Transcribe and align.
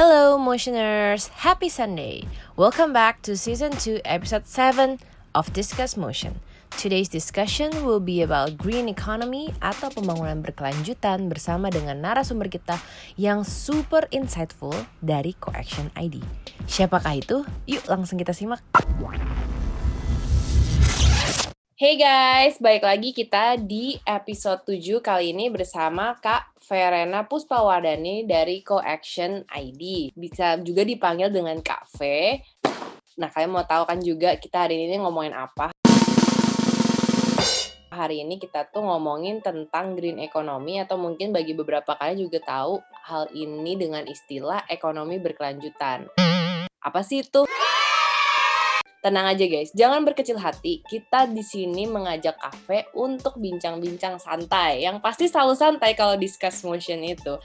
Hello, 0.00 0.40
motioners! 0.40 1.28
Happy 1.44 1.68
Sunday! 1.68 2.24
Welcome 2.56 2.96
back 2.96 3.20
to 3.28 3.36
season 3.36 3.76
2, 3.76 4.00
episode 4.08 4.48
7 4.48 4.96
of 5.36 5.52
Discuss 5.52 5.92
Motion. 5.92 6.40
Today's 6.72 7.12
discussion 7.12 7.68
will 7.84 8.00
be 8.00 8.24
about 8.24 8.56
green 8.56 8.88
economy 8.88 9.52
atau 9.60 9.92
pembangunan 9.92 10.40
berkelanjutan 10.40 11.28
bersama 11.28 11.68
dengan 11.68 12.00
narasumber 12.00 12.48
kita 12.48 12.80
yang 13.20 13.44
super 13.44 14.08
insightful 14.08 14.72
dari 15.04 15.36
Coaction 15.36 15.92
ID. 15.92 16.24
Siapakah 16.64 17.20
itu? 17.20 17.44
Yuk 17.68 17.84
langsung 17.84 18.16
kita 18.16 18.32
simak. 18.32 18.64
Hey 21.80 21.96
guys, 21.96 22.60
balik 22.60 22.84
lagi 22.84 23.16
kita 23.16 23.56
di 23.56 23.96
episode 24.04 24.68
7 24.68 25.00
kali 25.00 25.32
ini 25.32 25.48
bersama 25.48 26.12
Kak 26.12 26.60
Verena 26.68 27.24
Puspawardani 27.24 28.28
dari 28.28 28.60
Coaction 28.60 29.48
ID. 29.48 30.12
Bisa 30.12 30.60
juga 30.60 30.84
dipanggil 30.84 31.32
dengan 31.32 31.56
Kak 31.64 31.88
V. 31.96 32.36
Nah, 33.16 33.32
kalian 33.32 33.48
mau 33.48 33.64
tahu 33.64 33.88
kan 33.88 33.96
juga 34.04 34.36
kita 34.36 34.68
hari 34.68 34.76
ini 34.76 35.00
ngomongin 35.00 35.32
apa? 35.32 35.72
Hari 37.88 38.28
ini 38.28 38.36
kita 38.36 38.68
tuh 38.68 38.84
ngomongin 38.84 39.40
tentang 39.40 39.96
green 39.96 40.20
economy 40.20 40.84
atau 40.84 41.00
mungkin 41.00 41.32
bagi 41.32 41.56
beberapa 41.56 41.96
kalian 41.96 42.28
juga 42.28 42.44
tahu 42.44 42.76
hal 43.08 43.32
ini 43.32 43.80
dengan 43.80 44.04
istilah 44.04 44.68
ekonomi 44.68 45.16
berkelanjutan. 45.16 46.12
Apa 46.84 47.00
sih 47.00 47.24
itu? 47.24 47.48
Tenang 49.00 49.32
aja 49.32 49.44
guys, 49.48 49.72
jangan 49.72 50.04
berkecil 50.04 50.36
hati. 50.36 50.84
Kita 50.84 51.24
di 51.24 51.40
sini 51.40 51.88
mengajak 51.88 52.36
kafe 52.36 52.84
untuk 52.92 53.40
bincang-bincang 53.40 54.20
santai. 54.20 54.84
Yang 54.84 55.00
pasti 55.00 55.24
selalu 55.24 55.56
santai 55.56 55.96
kalau 55.96 56.20
discuss 56.20 56.60
motion 56.68 57.00
itu. 57.00 57.40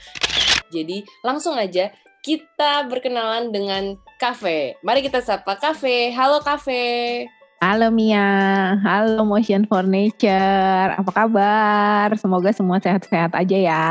Jadi 0.68 1.08
langsung 1.24 1.56
aja 1.56 1.96
kita 2.20 2.92
berkenalan 2.92 3.56
dengan 3.56 3.96
kafe. 4.20 4.76
Mari 4.84 5.00
kita 5.06 5.24
sapa 5.24 5.56
kafe. 5.56 6.12
Halo 6.12 6.44
kafe. 6.44 7.24
Halo 7.64 7.88
Mia, 7.88 8.76
halo 8.84 9.24
Motion 9.24 9.64
for 9.64 9.88
Nature, 9.88 10.92
apa 10.92 11.08
kabar? 11.08 12.12
Semoga 12.20 12.52
semua 12.52 12.84
sehat-sehat 12.84 13.32
aja 13.32 13.58
ya. 13.58 13.88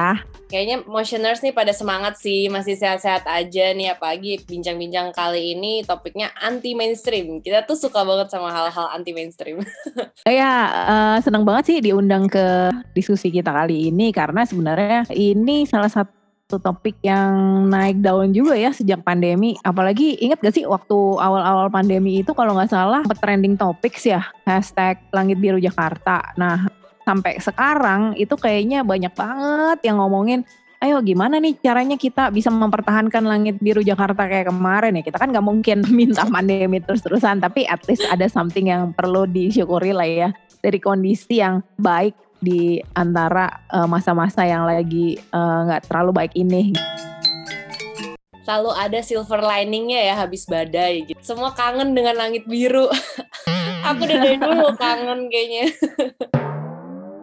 Kayaknya 0.52 0.84
motioners 0.84 1.40
nih 1.40 1.56
pada 1.56 1.72
semangat 1.72 2.20
sih, 2.20 2.52
masih 2.52 2.76
sehat-sehat 2.76 3.24
aja 3.24 3.72
nih 3.72 3.96
apalagi 3.96 4.44
bincang-bincang 4.44 5.16
kali 5.16 5.56
ini 5.56 5.80
topiknya 5.80 6.28
anti 6.44 6.76
mainstream. 6.76 7.40
Kita 7.40 7.64
tuh 7.64 7.80
suka 7.80 8.04
banget 8.04 8.28
sama 8.28 8.52
hal-hal 8.52 8.92
anti 8.92 9.16
mainstream. 9.16 9.64
ya, 10.28 10.52
uh, 10.68 11.16
senang 11.24 11.48
banget 11.48 11.64
sih 11.72 11.78
diundang 11.80 12.28
ke 12.28 12.68
diskusi 12.92 13.32
kita 13.32 13.48
kali 13.48 13.88
ini 13.88 14.12
karena 14.12 14.44
sebenarnya 14.44 15.08
ini 15.16 15.64
salah 15.64 15.88
satu 15.88 16.23
satu 16.54 16.70
topik 16.70 17.02
yang 17.02 17.66
naik 17.66 17.98
daun 17.98 18.30
juga 18.30 18.54
ya 18.54 18.70
sejak 18.70 19.02
pandemi. 19.02 19.58
Apalagi 19.66 20.14
ingat 20.22 20.38
gak 20.38 20.54
sih 20.54 20.62
waktu 20.62 20.94
awal-awal 21.18 21.66
pandemi 21.66 22.22
itu 22.22 22.30
kalau 22.30 22.54
nggak 22.54 22.70
salah 22.70 23.02
trending 23.18 23.58
topics 23.58 24.06
ya 24.06 24.22
hashtag 24.46 25.02
langit 25.10 25.42
biru 25.42 25.58
Jakarta. 25.58 26.22
Nah 26.38 26.70
sampai 27.02 27.42
sekarang 27.42 28.14
itu 28.14 28.38
kayaknya 28.38 28.86
banyak 28.86 29.10
banget 29.18 29.82
yang 29.82 29.98
ngomongin 29.98 30.46
ayo 30.78 31.02
gimana 31.02 31.42
nih 31.42 31.58
caranya 31.58 31.98
kita 31.98 32.30
bisa 32.30 32.54
mempertahankan 32.54 33.26
langit 33.26 33.58
biru 33.58 33.82
Jakarta 33.82 34.30
kayak 34.30 34.54
kemarin 34.54 35.00
ya 35.00 35.02
kita 35.02 35.18
kan 35.18 35.34
nggak 35.34 35.44
mungkin 35.44 35.82
minta 35.98 36.22
pandemi 36.24 36.78
terus-terusan 36.78 37.42
tapi 37.42 37.66
at 37.66 37.82
least 37.90 38.06
ada 38.08 38.30
something 38.30 38.70
yang 38.70 38.94
perlu 38.94 39.26
disyukuri 39.26 39.90
lah 39.90 40.06
ya 40.06 40.28
dari 40.62 40.78
kondisi 40.80 41.44
yang 41.44 41.60
baik 41.76 42.14
di 42.44 42.76
antara 42.92 43.48
eh, 43.72 43.88
masa-masa 43.88 44.44
uh, 44.44 44.48
yang 44.48 44.68
lagi 44.68 45.16
eh, 45.16 45.58
nggak 45.64 45.82
uh, 45.82 45.86
terlalu 45.88 46.10
baik 46.12 46.32
ini. 46.36 46.76
Selalu 48.44 48.70
ada 48.76 49.00
silver 49.00 49.40
liningnya 49.40 50.12
ya 50.12 50.14
habis 50.20 50.44
badai. 50.44 51.08
Gitu. 51.08 51.16
Semua 51.24 51.56
kangen 51.56 51.96
dengan 51.96 52.20
langit 52.20 52.44
biru. 52.44 52.92
Aku 53.88 54.04
udah 54.04 54.18
dari 54.20 54.36
dulu 54.36 54.76
kangen 54.76 55.32
kayaknya. 55.32 55.72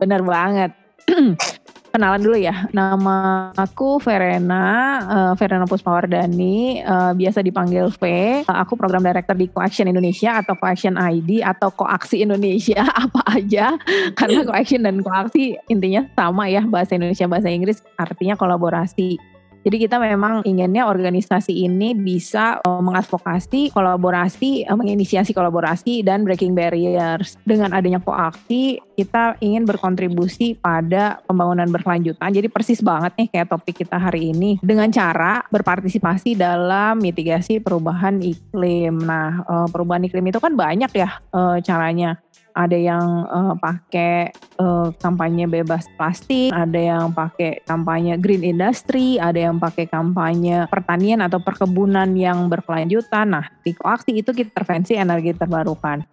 Bener 0.02 0.26
banget. 0.26 0.72
Kenalan 1.92 2.24
dulu 2.24 2.40
ya, 2.40 2.72
nama 2.72 3.52
aku 3.52 4.00
Verena, 4.00 4.64
uh, 5.12 5.34
Verena 5.36 5.68
Puspawardani, 5.68 6.80
uh, 6.88 7.12
biasa 7.12 7.44
dipanggil 7.44 7.92
V. 8.00 8.04
Uh, 8.48 8.58
aku 8.64 8.80
program 8.80 9.04
director 9.04 9.36
di 9.36 9.52
Coaction 9.52 9.92
Indonesia 9.92 10.40
atau 10.40 10.56
Coaction 10.56 10.96
ID 10.96 11.44
atau 11.44 11.68
Koaksi 11.68 12.24
Indonesia, 12.24 12.88
apa 13.04 13.28
aja. 13.36 13.76
Karena 14.16 14.48
Coaction 14.48 14.88
dan 14.88 15.04
Koaksi 15.04 15.60
intinya 15.68 16.08
sama 16.16 16.48
ya, 16.48 16.64
bahasa 16.64 16.96
Indonesia, 16.96 17.28
bahasa 17.28 17.52
Inggris 17.52 17.84
artinya 18.00 18.40
kolaborasi. 18.40 19.31
Jadi 19.62 19.78
kita 19.78 20.02
memang 20.02 20.42
inginnya 20.42 20.90
organisasi 20.90 21.54
ini 21.54 21.94
bisa 21.94 22.58
uh, 22.66 22.82
mengadvokasi 22.82 23.70
kolaborasi, 23.70 24.66
uh, 24.66 24.78
menginisiasi 24.78 25.38
kolaborasi 25.38 26.02
dan 26.02 26.26
breaking 26.26 26.58
barriers. 26.58 27.38
Dengan 27.46 27.78
adanya 27.78 28.02
koaksi, 28.02 28.82
kita 28.98 29.38
ingin 29.38 29.70
berkontribusi 29.70 30.58
pada 30.58 31.22
pembangunan 31.30 31.70
berkelanjutan. 31.70 32.34
Jadi 32.34 32.48
persis 32.50 32.82
banget 32.82 33.14
nih 33.18 33.28
kayak 33.30 33.48
topik 33.54 33.86
kita 33.86 34.02
hari 34.02 34.34
ini 34.34 34.58
dengan 34.66 34.90
cara 34.90 35.46
berpartisipasi 35.50 36.34
dalam 36.34 36.98
mitigasi 36.98 37.62
perubahan 37.62 38.18
iklim. 38.18 38.98
Nah, 39.06 39.46
uh, 39.46 39.68
perubahan 39.70 40.06
iklim 40.10 40.26
itu 40.34 40.42
kan 40.42 40.58
banyak 40.58 40.92
ya 40.94 41.10
caranya 41.64 42.20
ada 42.52 42.76
yang 42.76 43.26
uh, 43.28 43.56
pakai 43.56 44.32
uh, 44.60 44.92
kampanye 45.00 45.48
bebas 45.48 45.88
plastik, 45.96 46.52
ada 46.52 46.80
yang 46.80 47.16
pakai 47.16 47.64
kampanye 47.64 48.20
green 48.20 48.44
industry, 48.44 49.16
ada 49.20 49.52
yang 49.52 49.58
pakai 49.58 49.88
kampanye 49.88 50.68
pertanian 50.68 51.24
atau 51.24 51.40
perkebunan 51.40 52.12
yang 52.16 52.52
berkelanjutan. 52.52 53.32
Nah, 53.32 53.46
di 53.64 53.72
koaksi 53.72 54.12
itu 54.16 54.32
kita 54.36 54.52
intervensi 54.52 54.94
energi 54.96 55.32
terbarukan. 55.36 56.04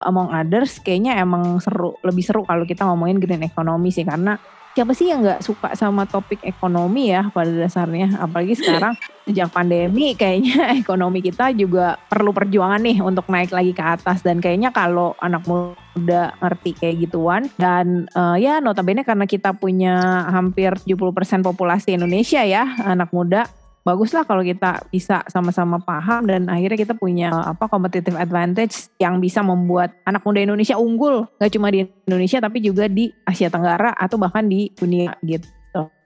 Among 0.00 0.32
others, 0.32 0.80
kayaknya 0.80 1.20
emang 1.20 1.60
seru, 1.60 1.98
lebih 2.00 2.24
seru 2.24 2.40
kalau 2.48 2.64
kita 2.64 2.88
ngomongin 2.88 3.20
green 3.20 3.44
economy 3.44 3.92
sih, 3.92 4.06
karena 4.06 4.40
siapa 4.74 4.92
sih 4.94 5.10
yang 5.10 5.20
nggak 5.22 5.42
suka 5.42 5.74
sama 5.74 6.06
topik 6.06 6.42
ekonomi 6.46 7.10
ya 7.10 7.28
pada 7.30 7.50
dasarnya? 7.50 8.18
Apalagi 8.22 8.54
sekarang 8.54 8.94
sejak 9.26 9.50
pandemi 9.50 10.14
kayaknya 10.14 10.72
ekonomi 10.82 11.22
kita 11.22 11.50
juga 11.54 11.98
perlu 12.08 12.30
perjuangan 12.30 12.82
nih 12.82 12.98
untuk 13.02 13.26
naik 13.28 13.50
lagi 13.50 13.74
ke 13.74 13.82
atas. 13.82 14.22
Dan 14.22 14.38
kayaknya 14.38 14.70
kalau 14.70 15.18
anak 15.18 15.44
muda 15.46 16.34
ngerti 16.38 16.70
kayak 16.78 16.96
gituan 17.02 17.42
dan 17.58 18.06
uh, 18.14 18.38
ya 18.38 18.62
notabene 18.62 19.02
karena 19.02 19.26
kita 19.26 19.52
punya 19.58 20.26
hampir 20.30 20.74
70% 20.86 21.42
populasi 21.42 21.98
Indonesia 21.98 22.46
ya 22.46 22.78
anak 22.86 23.10
muda 23.10 23.50
bagus 23.80 24.12
lah 24.12 24.28
kalau 24.28 24.44
kita 24.44 24.84
bisa 24.92 25.24
sama-sama 25.28 25.80
paham 25.80 26.28
dan 26.28 26.46
akhirnya 26.52 26.78
kita 26.78 26.94
punya 26.96 27.32
apa 27.32 27.64
competitive 27.66 28.16
advantage 28.16 28.92
yang 29.00 29.18
bisa 29.18 29.40
membuat 29.40 29.96
anak 30.04 30.20
muda 30.20 30.44
Indonesia 30.44 30.76
unggul 30.76 31.24
gak 31.40 31.52
cuma 31.52 31.72
di 31.72 31.88
Indonesia 32.04 32.38
tapi 32.44 32.60
juga 32.60 32.86
di 32.86 33.08
Asia 33.24 33.48
Tenggara 33.48 33.96
atau 33.96 34.20
bahkan 34.20 34.44
di 34.44 34.68
dunia 34.76 35.16
gitu. 35.24 35.48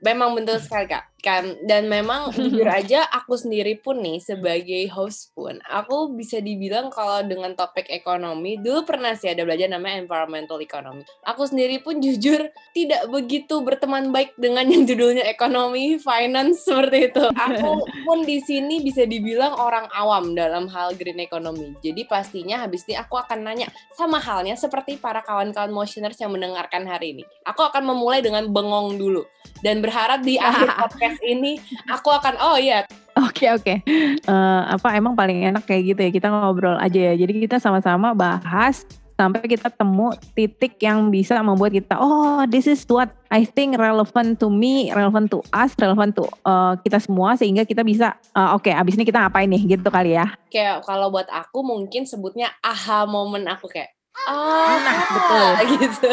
Memang 0.05 0.37
betul 0.37 0.61
sekali 0.61 0.85
kak. 0.85 1.17
Kan 1.25 1.57
dan 1.65 1.89
memang 1.89 2.29
jujur 2.37 2.69
aja 2.69 3.09
aku 3.09 3.41
sendiri 3.41 3.81
pun 3.81 3.97
nih 4.05 4.21
sebagai 4.21 4.85
host 4.93 5.33
pun 5.33 5.57
aku 5.65 6.13
bisa 6.13 6.37
dibilang 6.45 6.93
kalau 6.93 7.25
dengan 7.25 7.57
topik 7.57 7.89
ekonomi 7.89 8.61
dulu 8.61 8.85
pernah 8.85 9.17
sih 9.17 9.33
ada 9.33 9.41
belajar 9.41 9.73
namanya 9.73 10.05
environmental 10.05 10.61
economy. 10.61 11.01
Aku 11.25 11.49
sendiri 11.49 11.81
pun 11.81 11.97
jujur 12.05 12.53
tidak 12.77 13.09
begitu 13.09 13.65
berteman 13.65 14.13
baik 14.13 14.37
dengan 14.37 14.69
yang 14.69 14.85
judulnya 14.85 15.25
ekonomi 15.25 15.97
finance 15.97 16.69
seperti 16.69 17.09
itu. 17.09 17.25
Aku 17.33 17.89
pun 18.05 18.29
di 18.29 18.45
sini 18.45 18.85
bisa 18.85 19.09
dibilang 19.09 19.57
orang 19.57 19.89
awam 19.97 20.37
dalam 20.37 20.69
hal 20.69 20.93
green 20.93 21.25
economy. 21.25 21.73
Jadi 21.81 22.05
pastinya 22.05 22.61
habis 22.61 22.85
ini 22.85 23.01
aku 23.01 23.17
akan 23.17 23.49
nanya 23.49 23.73
sama 23.97 24.21
halnya 24.21 24.61
seperti 24.61 25.01
para 25.01 25.25
kawan-kawan 25.25 25.73
motioners 25.73 26.21
yang 26.21 26.37
mendengarkan 26.37 26.85
hari 26.85 27.17
ini. 27.17 27.25
Aku 27.49 27.65
akan 27.65 27.97
memulai 27.97 28.21
dengan 28.21 28.45
bengong 28.53 29.01
dulu. 29.01 29.25
Dan 29.65 29.81
berharap 29.95 30.27
di 30.27 30.35
akhir 30.43 30.75
podcast 30.75 31.19
ini 31.23 31.63
aku 31.87 32.11
akan 32.11 32.35
oh 32.43 32.59
iya 32.59 32.83
Oke 33.15 33.47
okay, 33.47 33.49
oke, 33.55 33.63
okay. 33.63 33.79
uh, 34.27 34.35
eh, 34.35 34.63
apa 34.75 34.99
emang 34.99 35.15
paling 35.15 35.47
enak 35.47 35.63
kayak 35.71 35.95
gitu 35.95 36.01
ya 36.03 36.11
kita 36.11 36.27
ngobrol 36.35 36.75
aja 36.83 36.99
ya. 36.99 37.15
Jadi 37.15 37.47
kita 37.47 37.63
sama-sama 37.63 38.11
bahas 38.11 38.83
sampai 39.15 39.47
kita 39.47 39.71
temu 39.71 40.11
titik 40.35 40.83
yang 40.83 41.15
bisa 41.15 41.39
membuat 41.39 41.71
kita 41.71 41.95
oh 41.95 42.43
this 42.51 42.67
is 42.67 42.83
what 42.91 43.15
I 43.31 43.47
think 43.47 43.79
relevant 43.79 44.43
to 44.43 44.51
me, 44.51 44.91
relevant 44.91 45.31
to 45.31 45.47
us, 45.55 45.79
relevant 45.79 46.19
to 46.19 46.27
uh, 46.43 46.75
kita 46.83 46.99
semua 46.99 47.39
sehingga 47.39 47.63
kita 47.63 47.87
bisa 47.87 48.19
uh, 48.35 48.59
oke 48.59 48.67
okay, 48.67 48.75
abis 48.75 48.99
ini 48.99 49.07
kita 49.07 49.23
ngapain 49.23 49.47
nih 49.47 49.79
gitu 49.79 49.87
kali 49.95 50.19
ya. 50.19 50.35
Kayak 50.51 50.83
kalau 50.83 51.15
buat 51.15 51.31
aku 51.31 51.63
mungkin 51.63 52.11
sebutnya 52.11 52.51
aha 52.67 53.07
moment 53.07 53.47
aku 53.47 53.71
kayak 53.71 53.95
ah 54.27 54.75
nah, 54.75 54.99
betul 55.07 55.51
gitu. 55.79 56.11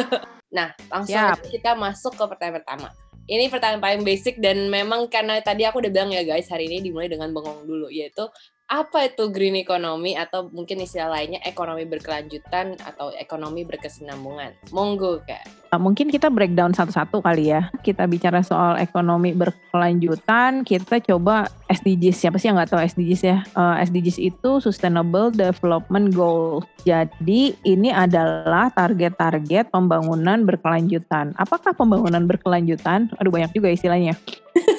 Nah 0.54 0.70
langsung 0.86 1.18
Siap. 1.18 1.50
kita 1.50 1.74
masuk 1.74 2.14
ke 2.14 2.24
pertanyaan 2.30 2.62
pertama 2.62 2.94
ini 3.32 3.48
pertanyaan 3.48 3.80
paling 3.80 4.04
basic 4.04 4.44
dan 4.44 4.68
memang 4.68 5.08
karena 5.08 5.40
tadi 5.40 5.64
aku 5.64 5.80
udah 5.80 5.92
bilang 5.92 6.12
ya 6.12 6.28
guys 6.28 6.52
hari 6.52 6.68
ini 6.68 6.84
dimulai 6.84 7.08
dengan 7.08 7.32
bengong 7.32 7.64
dulu 7.64 7.88
yaitu 7.88 8.28
apa 8.72 9.12
itu 9.12 9.28
green 9.28 9.60
economy 9.60 10.16
atau 10.16 10.48
mungkin 10.48 10.80
istilah 10.80 11.12
lainnya 11.12 11.44
ekonomi 11.44 11.84
berkelanjutan 11.84 12.80
atau 12.80 13.12
ekonomi 13.20 13.68
berkesinambungan? 13.68 14.56
Monggo 14.72 15.20
kak. 15.28 15.44
Ah, 15.72 15.80
mungkin 15.80 16.08
kita 16.08 16.32
breakdown 16.32 16.72
satu-satu 16.72 17.20
kali 17.20 17.52
ya. 17.52 17.68
Kita 17.84 18.08
bicara 18.08 18.40
soal 18.44 18.80
ekonomi 18.80 19.36
berkelanjutan, 19.36 20.64
kita 20.64 21.04
coba 21.04 21.52
SDGs. 21.68 22.16
Siapa 22.16 22.40
sih 22.40 22.52
yang 22.52 22.60
nggak 22.60 22.76
tahu 22.76 22.84
SDGs 22.84 23.22
ya? 23.24 23.38
Uh, 23.56 23.80
eh, 23.80 23.88
SDGs 23.88 24.20
itu 24.20 24.52
Sustainable 24.64 25.32
Development 25.32 26.12
Goal. 26.12 26.64
Jadi 26.84 27.56
ini 27.68 27.92
adalah 27.92 28.72
target-target 28.72 29.72
pembangunan 29.72 30.44
berkelanjutan. 30.44 31.36
Apakah 31.40 31.72
pembangunan 31.76 32.24
berkelanjutan? 32.24 33.12
Aduh 33.20 33.32
banyak 33.32 33.52
juga 33.56 33.72
istilahnya. 33.72 34.16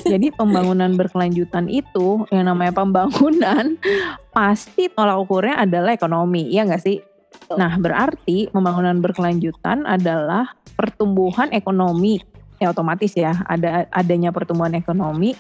Jadi 0.05 0.35
pembangunan 0.35 0.93
berkelanjutan 0.99 1.71
itu 1.71 2.29
yang 2.29 2.51
namanya 2.51 2.77
pembangunan 2.77 3.81
pasti 4.35 4.93
tolak 4.93 5.17
ukurnya 5.25 5.63
adalah 5.63 5.97
ekonomi, 5.97 6.53
ya 6.53 6.69
nggak 6.69 6.83
sih? 6.83 7.01
Nah 7.57 7.77
berarti 7.81 8.53
pembangunan 8.53 9.01
berkelanjutan 9.01 9.89
adalah 9.89 10.53
pertumbuhan 10.77 11.49
ekonomi, 11.57 12.21
ya 12.61 12.73
otomatis 12.73 13.17
ya 13.17 13.41
ada 13.49 13.89
adanya 13.93 14.29
pertumbuhan 14.33 14.77
ekonomi 14.77 15.33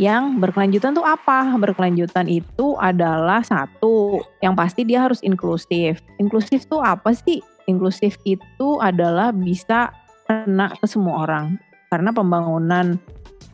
yang 0.00 0.40
berkelanjutan 0.40 0.96
tuh 0.96 1.04
apa? 1.04 1.52
Berkelanjutan 1.60 2.24
itu 2.24 2.72
adalah 2.80 3.44
satu, 3.44 4.24
yang 4.40 4.56
pasti 4.56 4.88
dia 4.88 5.04
harus 5.04 5.20
inklusif. 5.20 6.00
Inklusif 6.16 6.64
tuh 6.64 6.80
apa 6.80 7.12
sih? 7.12 7.44
Inklusif 7.68 8.16
itu 8.24 8.80
adalah 8.80 9.28
bisa 9.28 9.92
kena 10.24 10.72
ke 10.72 10.88
semua 10.88 11.28
orang. 11.28 11.60
Karena 11.92 12.16
pembangunan 12.16 12.96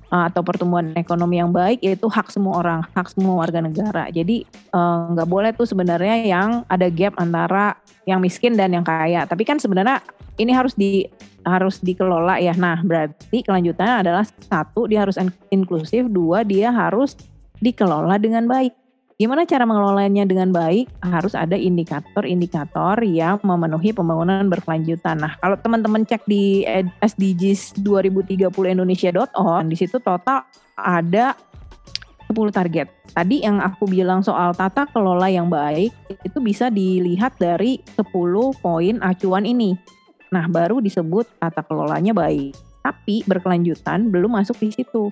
atau 0.07 0.43
pertumbuhan 0.47 0.95
ekonomi 0.95 1.43
yang 1.43 1.51
baik 1.51 1.83
yaitu 1.83 2.07
hak 2.07 2.31
semua 2.31 2.63
orang, 2.63 2.81
hak 2.95 3.11
semua 3.11 3.43
warga 3.43 3.59
negara. 3.59 4.07
Jadi 4.11 4.47
eh, 4.47 4.99
nggak 5.13 5.29
uh, 5.29 5.31
boleh 5.31 5.51
tuh 5.53 5.67
sebenarnya 5.67 6.23
yang 6.23 6.63
ada 6.71 6.87
gap 6.91 7.19
antara 7.19 7.75
yang 8.07 8.23
miskin 8.23 8.55
dan 8.55 8.71
yang 8.71 8.87
kaya. 8.87 9.27
Tapi 9.27 9.43
kan 9.43 9.59
sebenarnya 9.59 9.99
ini 10.39 10.55
harus 10.55 10.79
di 10.79 11.07
harus 11.43 11.83
dikelola 11.83 12.39
ya. 12.39 12.55
Nah 12.55 12.83
berarti 12.83 13.43
kelanjutannya 13.43 14.07
adalah 14.07 14.25
satu 14.27 14.87
dia 14.87 15.03
harus 15.03 15.19
inklusif, 15.51 16.07
dua 16.11 16.47
dia 16.47 16.71
harus 16.71 17.19
dikelola 17.59 18.19
dengan 18.23 18.47
baik. 18.47 18.86
Gimana 19.17 19.49
cara 19.49 19.65
mengelolanya 19.65 20.29
dengan 20.29 20.53
baik? 20.53 20.93
Harus 21.01 21.33
ada 21.33 21.57
indikator-indikator 21.57 23.01
yang 23.01 23.41
memenuhi 23.41 23.97
pembangunan 23.97 24.45
berkelanjutan. 24.53 25.17
Nah, 25.17 25.41
kalau 25.41 25.57
teman-teman 25.57 26.05
cek 26.05 26.29
di 26.29 26.69
SDGs 27.01 27.81
2030 27.81 28.53
Indonesia.org, 28.77 29.65
di 29.73 29.77
situ 29.81 29.97
total 30.05 30.45
ada 30.77 31.33
10 32.29 32.53
target. 32.53 32.93
Tadi 33.17 33.41
yang 33.41 33.65
aku 33.65 33.89
bilang 33.89 34.21
soal 34.21 34.53
tata 34.53 34.85
kelola 34.85 35.33
yang 35.33 35.49
baik, 35.49 35.97
itu 36.21 36.37
bisa 36.37 36.69
dilihat 36.69 37.41
dari 37.41 37.81
10 37.97 38.13
poin 38.61 39.01
acuan 39.01 39.49
ini. 39.49 39.73
Nah, 40.29 40.45
baru 40.45 40.77
disebut 40.85 41.41
tata 41.41 41.65
kelolanya 41.65 42.13
baik. 42.13 42.53
Tapi 42.85 43.25
berkelanjutan 43.25 44.13
belum 44.13 44.37
masuk 44.37 44.61
di 44.61 44.77
situ. 44.77 45.09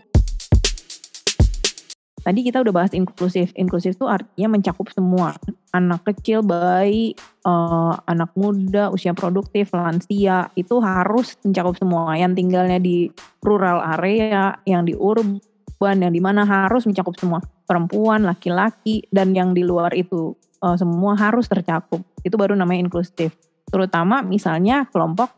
Tadi 2.24 2.40
kita 2.40 2.64
udah 2.64 2.72
bahas 2.72 2.92
inklusif. 2.96 3.52
Inklusif 3.52 4.00
itu 4.00 4.08
artinya 4.08 4.56
mencakup 4.56 4.88
semua. 4.88 5.36
Anak 5.76 6.08
kecil, 6.08 6.40
bayi, 6.40 7.12
uh, 7.44 7.92
anak 8.08 8.32
muda, 8.32 8.88
usia 8.88 9.12
produktif, 9.12 9.68
lansia, 9.76 10.48
itu 10.56 10.80
harus 10.80 11.36
mencakup 11.44 11.76
semua. 11.76 12.16
Yang 12.16 12.40
tinggalnya 12.40 12.80
di 12.80 13.12
rural 13.44 13.84
area, 14.00 14.56
yang 14.64 14.88
di 14.88 14.96
urban, 14.96 16.00
yang 16.00 16.12
di 16.16 16.24
mana 16.24 16.48
harus 16.48 16.88
mencakup 16.88 17.12
semua. 17.20 17.44
Perempuan, 17.68 18.24
laki-laki, 18.24 19.04
dan 19.12 19.36
yang 19.36 19.52
di 19.52 19.60
luar 19.60 19.92
itu 19.92 20.32
uh, 20.64 20.76
semua 20.80 21.12
harus 21.20 21.44
tercakup. 21.44 22.00
Itu 22.24 22.40
baru 22.40 22.56
namanya 22.56 22.88
inklusif. 22.88 23.36
Terutama 23.68 24.24
misalnya 24.24 24.88
kelompok 24.88 25.36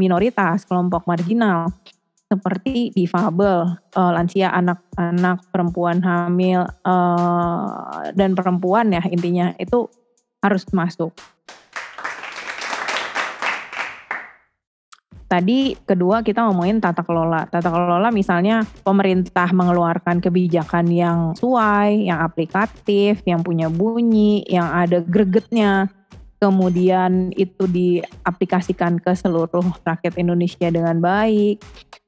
minoritas, 0.00 0.64
kelompok 0.64 1.04
marginal 1.04 1.68
seperti 2.24 2.90
difabel, 2.96 3.76
uh, 3.94 4.10
lansia, 4.10 4.50
anak-anak, 4.50 5.44
perempuan 5.52 6.00
hamil 6.00 6.64
uh, 6.82 8.10
dan 8.16 8.32
perempuan 8.32 8.90
ya 8.90 9.02
intinya 9.06 9.52
itu 9.60 9.86
harus 10.40 10.64
masuk. 10.72 11.12
Tadi 15.24 15.74
kedua 15.82 16.22
kita 16.22 16.46
ngomongin 16.46 16.78
tata 16.78 17.02
kelola. 17.02 17.48
Tata 17.48 17.66
kelola 17.66 18.12
misalnya 18.14 18.62
pemerintah 18.86 19.50
mengeluarkan 19.50 20.22
kebijakan 20.22 20.86
yang 20.92 21.18
sesuai, 21.34 22.06
yang 22.06 22.22
aplikatif, 22.22 23.24
yang 23.26 23.42
punya 23.42 23.66
bunyi, 23.66 24.46
yang 24.46 24.68
ada 24.68 25.02
gregetnya. 25.02 25.90
Kemudian 26.38 27.32
itu 27.34 27.64
diaplikasikan 27.64 29.00
ke 29.00 29.16
seluruh 29.16 29.64
rakyat 29.80 30.20
Indonesia 30.20 30.68
dengan 30.68 31.00
baik 31.00 31.56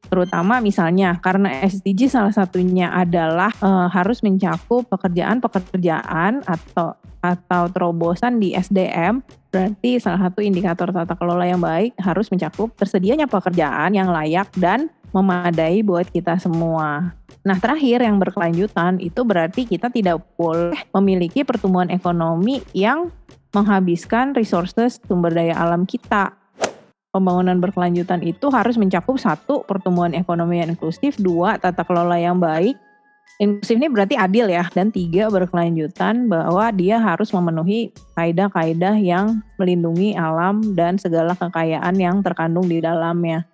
terutama 0.06 0.62
misalnya 0.62 1.18
karena 1.18 1.62
SDG 1.66 2.10
salah 2.10 2.32
satunya 2.32 2.90
adalah 2.90 3.50
e, 3.58 3.70
harus 3.90 4.22
mencakup 4.22 4.86
pekerjaan-pekerjaan 4.90 6.46
atau 6.46 6.94
atau 7.20 7.66
terobosan 7.72 8.38
di 8.38 8.54
SDM 8.54 9.18
berarti 9.50 9.98
salah 9.98 10.30
satu 10.30 10.44
indikator 10.44 10.92
tata 10.94 11.16
kelola 11.18 11.48
yang 11.48 11.58
baik 11.58 11.96
harus 11.98 12.30
mencakup 12.30 12.70
tersedianya 12.78 13.26
pekerjaan 13.26 13.96
yang 13.96 14.12
layak 14.12 14.46
dan 14.54 14.92
memadai 15.16 15.80
buat 15.80 16.06
kita 16.12 16.36
semua. 16.36 17.16
Nah, 17.46 17.56
terakhir 17.62 18.02
yang 18.02 18.18
berkelanjutan 18.18 18.98
itu 18.98 19.22
berarti 19.22 19.64
kita 19.64 19.88
tidak 19.88 20.18
boleh 20.34 20.76
memiliki 20.92 21.46
pertumbuhan 21.46 21.88
ekonomi 21.94 22.60
yang 22.74 23.08
menghabiskan 23.54 24.36
resources 24.36 25.00
sumber 25.06 25.32
daya 25.32 25.56
alam 25.56 25.88
kita 25.88 26.34
pembangunan 27.16 27.56
berkelanjutan 27.56 28.20
itu 28.20 28.52
harus 28.52 28.76
mencakup 28.76 29.16
satu 29.16 29.64
pertumbuhan 29.64 30.12
ekonomi 30.12 30.60
yang 30.60 30.76
inklusif, 30.76 31.16
dua 31.16 31.56
tata 31.56 31.80
kelola 31.80 32.20
yang 32.20 32.36
baik. 32.36 32.76
Inklusif 33.40 33.76
ini 33.76 33.88
berarti 33.88 34.16
adil 34.16 34.48
ya, 34.52 34.68
dan 34.72 34.92
tiga 34.92 35.32
berkelanjutan 35.32 36.28
bahwa 36.28 36.68
dia 36.72 37.00
harus 37.00 37.32
memenuhi 37.32 37.92
kaidah-kaidah 38.16 38.96
yang 39.00 39.40
melindungi 39.56 40.16
alam 40.16 40.76
dan 40.76 41.00
segala 41.00 41.32
kekayaan 41.36 41.96
yang 41.96 42.20
terkandung 42.20 42.68
di 42.68 42.80
dalamnya. 42.80 43.48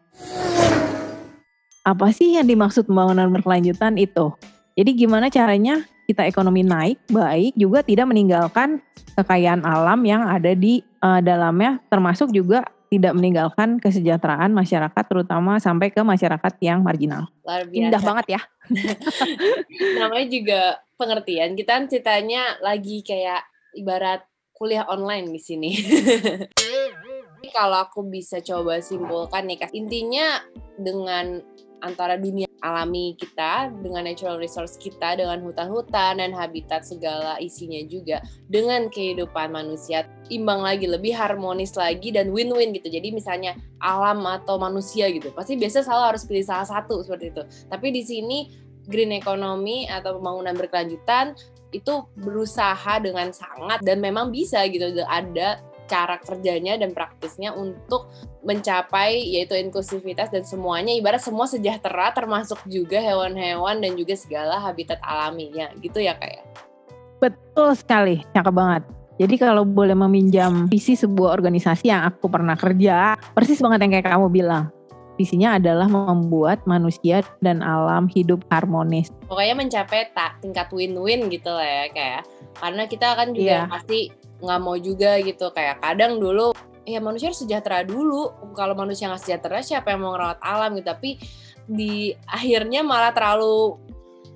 Apa 1.82 2.14
sih 2.14 2.38
yang 2.38 2.46
dimaksud 2.46 2.86
pembangunan 2.86 3.26
berkelanjutan 3.30 3.98
itu? 3.98 4.30
Jadi 4.78 4.90
gimana 4.94 5.26
caranya 5.30 5.82
kita 6.06 6.26
ekonomi 6.26 6.62
naik 6.62 6.98
baik 7.10 7.54
juga 7.58 7.82
tidak 7.82 8.06
meninggalkan 8.10 8.82
kekayaan 9.18 9.66
alam 9.66 10.00
yang 10.06 10.24
ada 10.26 10.54
di 10.54 10.80
uh, 11.02 11.18
dalamnya 11.18 11.82
termasuk 11.90 12.30
juga 12.30 12.64
tidak 12.92 13.16
meninggalkan 13.16 13.80
kesejahteraan 13.80 14.52
masyarakat 14.52 15.05
terutama 15.08 15.56
sampai 15.56 15.88
ke 15.88 16.05
masyarakat 16.05 16.52
yang 16.60 16.84
marginal. 16.84 17.32
Luar 17.40 17.64
biasa. 17.64 17.81
Indah 17.88 18.02
banget 18.05 18.26
ya. 18.36 18.40
Namanya 20.05 20.26
juga 20.28 20.60
pengertian. 21.00 21.56
Kita 21.56 21.81
kan 21.81 21.88
ceritanya 21.88 22.60
lagi 22.60 23.00
kayak 23.00 23.48
ibarat 23.72 24.28
kuliah 24.52 24.84
online 24.93 25.32
di 25.32 25.40
sini. 25.40 25.72
Kalau 27.56 27.88
aku 27.88 28.05
bisa 28.05 28.44
coba 28.44 28.84
simpulkan 28.84 29.48
nih, 29.48 29.64
intinya 29.72 30.44
dengan 30.76 31.40
antara 31.81 32.20
dunia 32.20 32.51
alami 32.62 33.19
kita 33.19 33.74
dengan 33.82 34.06
natural 34.06 34.38
resource 34.38 34.78
kita 34.78 35.19
dengan 35.19 35.42
hutan-hutan 35.42 36.22
dan 36.22 36.31
habitat 36.31 36.86
segala 36.86 37.36
isinya 37.42 37.82
juga 37.90 38.22
dengan 38.46 38.86
kehidupan 38.88 39.50
manusia. 39.50 40.06
Imbang 40.31 40.62
lagi 40.62 40.86
lebih 40.86 41.12
harmonis 41.12 41.74
lagi 41.74 42.14
dan 42.14 42.31
win-win 42.31 42.72
gitu. 42.72 42.88
Jadi 42.88 43.10
misalnya 43.10 43.58
alam 43.82 44.22
atau 44.24 44.56
manusia 44.56 45.10
gitu 45.10 45.34
pasti 45.34 45.58
biasa 45.58 45.82
selalu 45.82 46.14
harus 46.14 46.22
pilih 46.24 46.46
salah 46.46 46.66
satu 46.66 47.02
seperti 47.02 47.34
itu. 47.34 47.42
Tapi 47.69 47.86
di 47.90 48.02
sini 48.06 48.38
green 48.86 49.14
economy 49.14 49.86
atau 49.90 50.19
pembangunan 50.19 50.54
berkelanjutan 50.54 51.34
itu 51.72 52.04
berusaha 52.20 53.00
dengan 53.00 53.32
sangat 53.32 53.81
dan 53.81 53.98
memang 53.98 54.28
bisa 54.28 54.62
gitu 54.69 54.92
ada 55.08 55.58
cara 55.93 56.17
kerjanya 56.17 56.81
dan 56.81 56.96
praktisnya 56.96 57.53
untuk 57.53 58.08
mencapai 58.41 59.20
yaitu 59.20 59.53
inklusivitas 59.61 60.32
dan 60.32 60.49
semuanya 60.49 60.96
ibarat 60.96 61.20
semua 61.20 61.44
sejahtera 61.44 62.17
termasuk 62.17 62.56
juga 62.65 62.96
hewan-hewan 62.96 63.84
dan 63.84 63.93
juga 63.93 64.17
segala 64.17 64.56
habitat 64.56 64.96
alaminya 65.05 65.69
gitu 65.84 66.01
ya 66.01 66.17
kayak. 66.17 66.41
Ya? 66.41 66.44
Betul 67.20 67.77
sekali, 67.77 68.25
cakep 68.32 68.55
banget. 68.56 68.82
Jadi 69.20 69.34
kalau 69.37 69.63
boleh 69.69 69.94
meminjam 69.94 70.67
visi 70.67 70.96
sebuah 70.96 71.37
organisasi 71.37 71.93
yang 71.93 72.08
aku 72.08 72.27
pernah 72.32 72.56
kerja, 72.56 73.15
persis 73.37 73.61
banget 73.61 73.84
yang 73.84 73.93
kayak 74.01 74.08
kamu 74.08 74.32
bilang. 74.32 74.72
Visinya 75.20 75.61
adalah 75.61 75.87
membuat 75.87 76.65
manusia 76.65 77.20
dan 77.44 77.61
alam 77.61 78.08
hidup 78.08 78.43
harmonis. 78.49 79.13
Pokoknya 79.29 79.55
mencapai 79.55 80.08
tak 80.17 80.41
tingkat 80.41 80.72
win-win 80.72 81.29
gitu 81.29 81.53
lah 81.53 81.63
ya 81.63 81.87
kayak. 81.93 82.22
Karena 82.56 82.82
kita 82.89 83.08
kan 83.13 83.29
juga 83.37 83.55
yeah. 83.63 83.70
pasti 83.70 84.08
nggak 84.43 84.61
mau 84.61 84.77
juga 84.77 85.17
gitu. 85.22 85.49
Kayak 85.55 85.81
kadang 85.81 86.19
dulu 86.19 86.51
ya 86.82 86.99
manusia 86.99 87.31
harus 87.31 87.41
sejahtera 87.41 87.87
dulu. 87.87 88.34
Kalau 88.58 88.75
manusia 88.75 89.06
nggak 89.08 89.22
sejahtera 89.22 89.63
siapa 89.63 89.94
yang 89.94 90.03
mau 90.03 90.13
ngerawat 90.19 90.39
alam 90.43 90.75
gitu? 90.77 90.87
Tapi 90.91 91.11
di 91.70 92.11
akhirnya 92.27 92.82
malah 92.82 93.15
terlalu 93.15 93.79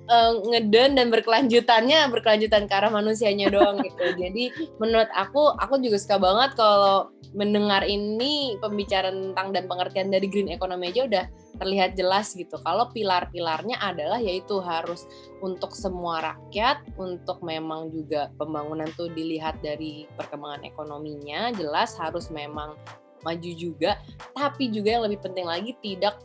uh, 0.07 0.33
ngeden 0.43 0.97
dan 0.97 1.07
berkelanjutannya 1.11 2.09
berkelanjutan 2.11 2.65
ke 2.65 2.73
arah 2.73 2.91
manusianya 2.91 3.51
doang 3.51 3.79
gitu. 3.83 4.03
Jadi 4.21 4.51
menurut 4.79 5.07
aku 5.13 5.53
aku 5.59 5.79
juga 5.83 5.97
suka 5.99 6.17
banget 6.17 6.55
kalau 6.55 7.11
mendengar 7.35 7.83
ini 7.83 8.55
pembicaraan 8.63 9.31
tentang 9.31 9.51
dan 9.51 9.67
pengertian 9.67 10.07
dari 10.09 10.31
green 10.31 10.47
economy 10.47 10.89
aja 10.95 11.01
udah 11.05 11.25
terlihat 11.59 11.99
jelas 11.99 12.31
gitu. 12.33 12.55
Kalau 12.63 12.89
pilar-pilarnya 12.95 13.77
adalah 13.83 14.21
yaitu 14.21 14.63
harus 14.63 15.03
untuk 15.43 15.75
semua 15.75 16.33
rakyat, 16.33 16.81
untuk 16.95 17.43
memang 17.43 17.91
juga 17.91 18.31
pembangunan 18.39 18.87
tuh 18.95 19.11
dilihat 19.11 19.59
dari 19.59 20.07
perkembangan 20.15 20.63
ekonominya, 20.63 21.51
jelas 21.53 21.97
harus 21.99 22.31
memang 22.31 22.77
maju 23.25 23.51
juga, 23.57 23.97
tapi 24.37 24.69
juga 24.69 24.97
yang 24.97 25.03
lebih 25.09 25.19
penting 25.25 25.45
lagi 25.49 25.73
tidak 25.81 26.21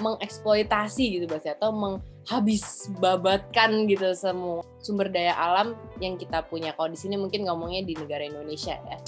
mengeksploitasi 0.00 1.20
gitu 1.20 1.24
bahasa 1.28 1.56
atau 1.56 1.72
menghabis 1.72 2.88
babatkan 3.00 3.88
gitu 3.88 4.12
semua 4.12 4.64
sumber 4.80 5.10
daya 5.10 5.34
alam 5.34 5.74
yang 5.98 6.14
kita 6.20 6.44
punya. 6.46 6.76
Kalau 6.76 6.92
di 6.92 6.98
sini 6.98 7.18
mungkin 7.18 7.48
ngomongnya 7.48 7.82
di 7.82 7.94
negara 7.96 8.22
Indonesia 8.24 8.76
ya. 8.76 8.98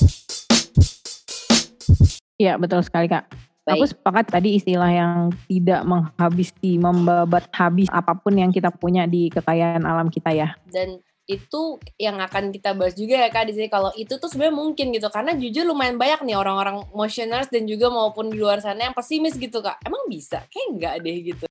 Iya 2.38 2.52
betul 2.54 2.82
sekali 2.86 3.10
kak. 3.10 3.26
Baik. 3.68 3.84
Aku 3.84 3.84
sepakat 3.84 4.26
tadi 4.32 4.56
istilah 4.56 4.88
yang 4.88 5.28
tidak 5.44 5.84
menghabisi, 5.84 6.80
membabat 6.80 7.52
habis 7.52 7.90
apa 7.92 8.16
pun 8.16 8.32
yang 8.32 8.48
kita 8.48 8.72
punya 8.72 9.04
di 9.04 9.28
kekayaan 9.28 9.84
alam 9.84 10.08
kita 10.08 10.32
ya. 10.32 10.56
Dan 10.72 11.04
itu 11.28 11.76
yang 12.00 12.16
akan 12.24 12.48
kita 12.48 12.72
bahas 12.72 12.96
juga 12.96 13.20
ya 13.20 13.28
kak 13.28 13.52
di 13.52 13.60
sini 13.60 13.68
kalau 13.68 13.92
itu 14.00 14.16
tuh 14.16 14.32
sebenarnya 14.32 14.56
mungkin 14.56 14.96
gitu 14.96 15.12
karena 15.12 15.36
jujur 15.36 15.68
lumayan 15.68 16.00
banyak 16.00 16.24
nih 16.24 16.40
orang-orang 16.40 16.88
motioners 16.96 17.52
dan 17.52 17.68
juga 17.68 17.92
maupun 17.92 18.32
di 18.32 18.40
luar 18.40 18.64
sana 18.64 18.88
yang 18.88 18.96
pesimis 18.96 19.36
gitu 19.36 19.60
kak 19.60 19.76
emang 19.84 20.08
bisa 20.08 20.40
kayak 20.48 20.66
enggak 20.72 20.94
deh 21.04 21.16
gitu 21.20 21.44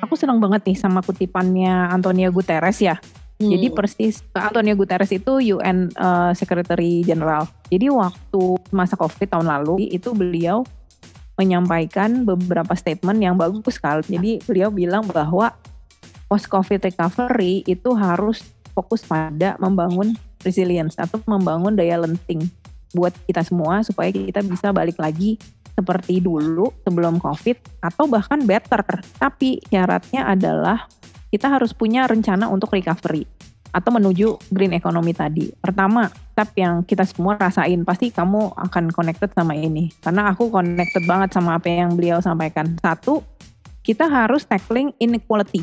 aku 0.00 0.14
senang 0.16 0.40
banget 0.40 0.64
nih 0.72 0.80
sama 0.80 1.04
kutipannya 1.04 1.92
Antonio 1.92 2.32
Guterres 2.32 2.80
ya 2.80 2.96
Hmm. 3.36 3.52
Jadi 3.52 3.68
persis 3.68 4.24
Antonio 4.32 4.72
Guterres 4.72 5.12
itu 5.12 5.52
UN 5.52 5.92
uh, 6.00 6.32
eh, 6.32 6.32
Secretary 6.32 7.04
General. 7.04 7.44
Jadi 7.68 7.92
waktu 7.92 8.42
masa 8.72 8.96
COVID 8.96 9.28
tahun 9.28 9.44
lalu 9.52 9.92
itu 9.92 10.16
beliau 10.16 10.64
menyampaikan 11.36 12.24
beberapa 12.24 12.72
statement 12.72 13.20
yang 13.20 13.36
bagus 13.36 13.76
sekali. 13.76 14.00
Jadi 14.08 14.40
beliau 14.40 14.72
bilang 14.72 15.04
bahwa 15.04 15.52
post 16.32 16.48
COVID 16.48 16.80
recovery 16.88 17.60
itu 17.68 17.92
harus 17.92 18.55
fokus 18.76 19.00
pada 19.08 19.56
membangun 19.56 20.12
resilience 20.44 21.00
atau 21.00 21.16
membangun 21.24 21.72
daya 21.72 21.96
lenting 21.96 22.44
buat 22.92 23.16
kita 23.24 23.40
semua 23.40 23.80
supaya 23.80 24.12
kita 24.12 24.44
bisa 24.44 24.68
balik 24.76 25.00
lagi 25.00 25.40
seperti 25.76 26.20
dulu 26.20 26.72
sebelum 26.84 27.20
COVID 27.20 27.84
atau 27.84 28.04
bahkan 28.08 28.44
better. 28.44 28.84
Tapi 29.20 29.60
syaratnya 29.68 30.28
adalah 30.28 30.88
kita 31.32 31.48
harus 31.52 31.72
punya 31.76 32.08
rencana 32.08 32.48
untuk 32.48 32.72
recovery 32.72 33.24
atau 33.76 33.92
menuju 33.92 34.48
green 34.48 34.72
economy 34.72 35.12
tadi. 35.12 35.52
Pertama, 35.60 36.08
step 36.08 36.56
yang 36.56 36.80
kita 36.80 37.04
semua 37.04 37.36
rasain 37.36 37.84
pasti 37.84 38.08
kamu 38.08 38.56
akan 38.56 38.88
connected 38.88 39.28
sama 39.36 39.52
ini. 39.52 39.92
Karena 40.00 40.32
aku 40.32 40.48
connected 40.48 41.04
banget 41.04 41.36
sama 41.36 41.60
apa 41.60 41.68
yang 41.68 41.92
beliau 41.92 42.24
sampaikan. 42.24 42.72
Satu, 42.80 43.20
kita 43.84 44.08
harus 44.08 44.48
tackling 44.48 44.96
inequality 44.96 45.60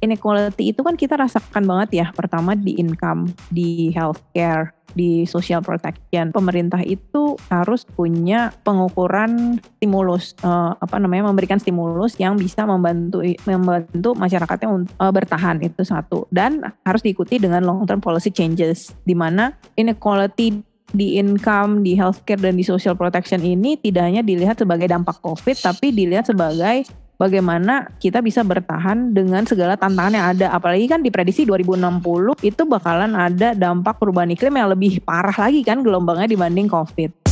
inequality 0.00 0.72
itu 0.74 0.80
kan 0.84 0.94
kita 0.94 1.16
rasakan 1.16 1.64
banget 1.64 2.04
ya 2.04 2.06
pertama 2.12 2.52
di 2.52 2.76
income, 2.76 3.32
di 3.48 3.92
healthcare, 3.92 4.76
di 4.96 5.28
social 5.28 5.60
protection. 5.60 6.32
Pemerintah 6.32 6.80
itu 6.80 7.36
harus 7.52 7.84
punya 7.84 8.50
pengukuran 8.64 9.60
stimulus 9.76 10.32
uh, 10.40 10.72
apa 10.80 10.96
namanya 10.96 11.28
memberikan 11.28 11.60
stimulus 11.60 12.16
yang 12.16 12.40
bisa 12.40 12.64
membantu 12.64 13.20
membantu 13.44 14.16
masyarakatnya 14.16 14.68
untuk 14.72 14.94
uh, 14.96 15.12
bertahan 15.12 15.60
itu 15.60 15.84
satu 15.84 16.24
dan 16.32 16.64
harus 16.88 17.04
diikuti 17.04 17.36
dengan 17.36 17.62
long 17.62 17.84
term 17.84 18.00
policy 18.00 18.32
changes 18.32 18.96
di 19.04 19.12
mana 19.12 19.52
inequality 19.76 20.64
di 20.94 21.18
income, 21.18 21.82
di 21.82 21.98
healthcare 21.98 22.38
dan 22.38 22.54
di 22.54 22.62
social 22.62 22.94
protection 22.94 23.42
ini 23.42 23.74
tidak 23.76 24.06
hanya 24.06 24.22
dilihat 24.22 24.56
sebagai 24.56 24.86
dampak 24.86 25.18
COVID 25.20 25.58
tapi 25.58 25.90
dilihat 25.90 26.30
sebagai 26.30 26.86
bagaimana 27.20 27.88
kita 28.00 28.20
bisa 28.20 28.44
bertahan 28.44 29.12
dengan 29.12 29.44
segala 29.44 29.74
tantangan 29.76 30.14
yang 30.14 30.26
ada. 30.36 30.46
Apalagi 30.52 30.86
kan 30.88 31.00
diprediksi 31.00 31.48
2060 31.48 32.40
itu 32.44 32.62
bakalan 32.68 33.12
ada 33.16 33.52
dampak 33.56 33.98
perubahan 34.00 34.32
iklim 34.32 34.54
yang 34.56 34.68
lebih 34.72 35.02
parah 35.02 35.34
lagi 35.34 35.64
kan 35.64 35.80
gelombangnya 35.80 36.28
dibanding 36.30 36.68
COVID. 36.68 37.26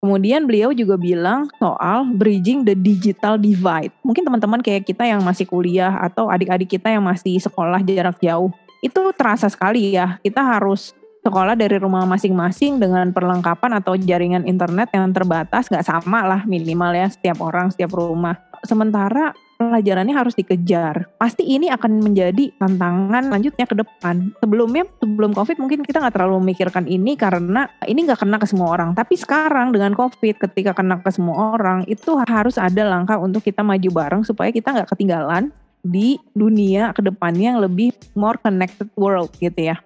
Kemudian 0.00 0.48
beliau 0.48 0.72
juga 0.72 0.96
bilang 0.96 1.44
soal 1.60 2.08
bridging 2.16 2.64
the 2.64 2.72
digital 2.72 3.36
divide. 3.36 3.92
Mungkin 4.00 4.24
teman-teman 4.24 4.64
kayak 4.64 4.88
kita 4.88 5.04
yang 5.04 5.20
masih 5.20 5.44
kuliah 5.44 5.92
atau 6.00 6.32
adik-adik 6.32 6.72
kita 6.72 6.88
yang 6.88 7.04
masih 7.04 7.36
sekolah 7.36 7.84
jarak 7.84 8.16
jauh, 8.16 8.48
itu 8.80 9.00
terasa 9.12 9.52
sekali 9.52 9.92
ya. 9.92 10.16
Kita 10.24 10.40
harus 10.40 10.96
sekolah 11.20 11.52
dari 11.52 11.76
rumah 11.76 12.08
masing-masing 12.08 12.80
dengan 12.80 13.12
perlengkapan 13.12 13.76
atau 13.76 13.92
jaringan 13.92 14.48
internet 14.48 14.88
yang 14.96 15.12
terbatas, 15.12 15.68
nggak 15.68 15.84
sama 15.84 16.24
lah 16.24 16.40
minimal 16.48 16.96
ya 16.96 17.12
setiap 17.12 17.44
orang, 17.44 17.68
setiap 17.68 17.92
rumah 17.92 18.40
sementara 18.64 19.32
pelajarannya 19.60 20.16
harus 20.16 20.32
dikejar. 20.32 21.12
Pasti 21.20 21.44
ini 21.44 21.68
akan 21.68 22.00
menjadi 22.00 22.48
tantangan 22.56 23.28
lanjutnya 23.28 23.68
ke 23.68 23.76
depan. 23.76 24.32
Sebelumnya, 24.40 24.88
sebelum 24.96 25.36
COVID 25.36 25.60
mungkin 25.60 25.84
kita 25.84 26.00
nggak 26.00 26.16
terlalu 26.16 26.40
memikirkan 26.40 26.88
ini 26.88 27.12
karena 27.20 27.68
ini 27.84 28.08
nggak 28.08 28.24
kena 28.24 28.40
ke 28.40 28.48
semua 28.48 28.72
orang. 28.72 28.96
Tapi 28.96 29.20
sekarang 29.20 29.76
dengan 29.76 29.92
COVID, 29.92 30.40
ketika 30.48 30.72
kena 30.72 31.04
ke 31.04 31.12
semua 31.12 31.60
orang, 31.60 31.84
itu 31.84 32.16
harus 32.24 32.56
ada 32.56 32.88
langkah 32.88 33.20
untuk 33.20 33.44
kita 33.44 33.60
maju 33.60 33.88
bareng 33.92 34.22
supaya 34.24 34.48
kita 34.48 34.72
nggak 34.72 34.88
ketinggalan 34.96 35.52
di 35.84 36.16
dunia 36.32 36.92
ke 36.96 37.04
depannya 37.04 37.56
yang 37.56 37.60
lebih 37.60 37.92
more 38.16 38.40
connected 38.40 38.88
world 38.96 39.32
gitu 39.40 39.72
ya. 39.72 39.76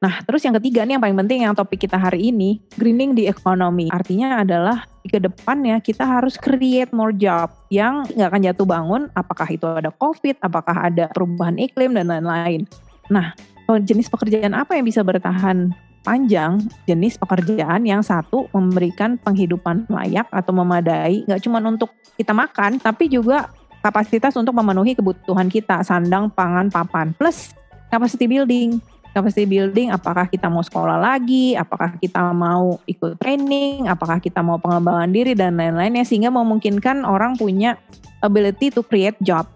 Nah, 0.00 0.24
terus 0.24 0.40
yang 0.48 0.56
ketiga 0.56 0.80
nih 0.88 0.96
yang 0.96 1.02
paling 1.04 1.18
penting 1.20 1.44
yang 1.44 1.52
topik 1.52 1.84
kita 1.84 2.00
hari 2.00 2.32
ini, 2.32 2.56
greening 2.72 3.12
di 3.12 3.28
ekonomi. 3.28 3.92
Artinya 3.92 4.40
adalah 4.40 4.88
ke 5.08 5.16
depannya 5.16 5.80
kita 5.80 6.04
harus 6.04 6.36
create 6.36 6.92
more 6.92 7.14
job 7.14 7.48
yang 7.72 8.04
nggak 8.04 8.28
akan 8.28 8.42
jatuh 8.44 8.66
bangun, 8.68 9.02
apakah 9.16 9.48
itu 9.48 9.64
ada 9.64 9.88
COVID, 9.94 10.36
apakah 10.44 10.76
ada 10.76 11.08
perubahan 11.12 11.56
iklim 11.56 11.96
dan 11.96 12.12
lain-lain. 12.12 12.68
Nah, 13.08 13.32
jenis 13.78 14.10
pekerjaan 14.10 14.52
apa 14.52 14.74
yang 14.74 14.84
bisa 14.84 15.00
bertahan 15.00 15.70
panjang 16.00 16.64
jenis 16.88 17.20
pekerjaan 17.20 17.84
yang 17.84 18.00
satu 18.00 18.48
memberikan 18.56 19.20
penghidupan 19.20 19.84
layak 19.92 20.26
atau 20.32 20.52
memadai 20.56 21.28
nggak 21.28 21.44
cuma 21.44 21.60
untuk 21.60 21.92
kita 22.16 22.32
makan 22.32 22.80
tapi 22.80 23.06
juga 23.12 23.52
kapasitas 23.84 24.32
untuk 24.36 24.56
memenuhi 24.56 24.96
kebutuhan 24.96 25.52
kita 25.52 25.84
sandang 25.84 26.32
pangan 26.32 26.72
papan 26.72 27.12
plus 27.12 27.52
capacity 27.92 28.24
building 28.24 28.80
capacity 29.10 29.46
building 29.46 29.90
apakah 29.90 30.30
kita 30.30 30.46
mau 30.46 30.62
sekolah 30.62 30.98
lagi, 30.98 31.58
apakah 31.58 31.98
kita 31.98 32.30
mau 32.30 32.78
ikut 32.86 33.18
training, 33.18 33.90
apakah 33.90 34.22
kita 34.22 34.38
mau 34.40 34.58
pengembangan 34.62 35.10
diri 35.10 35.34
dan 35.34 35.58
lain-lainnya 35.58 36.06
sehingga 36.06 36.30
memungkinkan 36.30 37.02
orang 37.02 37.34
punya 37.34 37.74
ability 38.22 38.70
to 38.70 38.86
create 38.86 39.18
job 39.18 39.46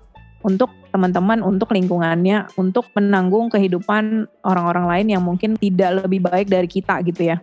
untuk 0.44 0.68
teman-teman, 0.92 1.40
untuk 1.40 1.72
lingkungannya, 1.72 2.52
untuk 2.60 2.86
menanggung 2.94 3.50
kehidupan 3.50 4.28
orang-orang 4.44 4.86
lain 4.86 5.06
yang 5.18 5.22
mungkin 5.24 5.56
tidak 5.58 6.06
lebih 6.06 6.22
baik 6.22 6.46
dari 6.46 6.68
kita 6.68 7.00
gitu 7.02 7.34
ya. 7.34 7.38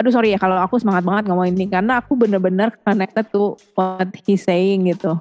Aduh 0.00 0.12
sorry 0.12 0.32
ya 0.32 0.40
kalau 0.40 0.56
aku 0.56 0.80
semangat 0.80 1.04
banget 1.04 1.28
ngomong 1.28 1.52
ini 1.52 1.68
karena 1.68 2.00
aku 2.00 2.16
bener-bener 2.16 2.72
connected 2.84 3.28
to 3.28 3.52
what 3.76 4.08
he's 4.24 4.40
saying 4.44 4.88
gitu. 4.88 5.20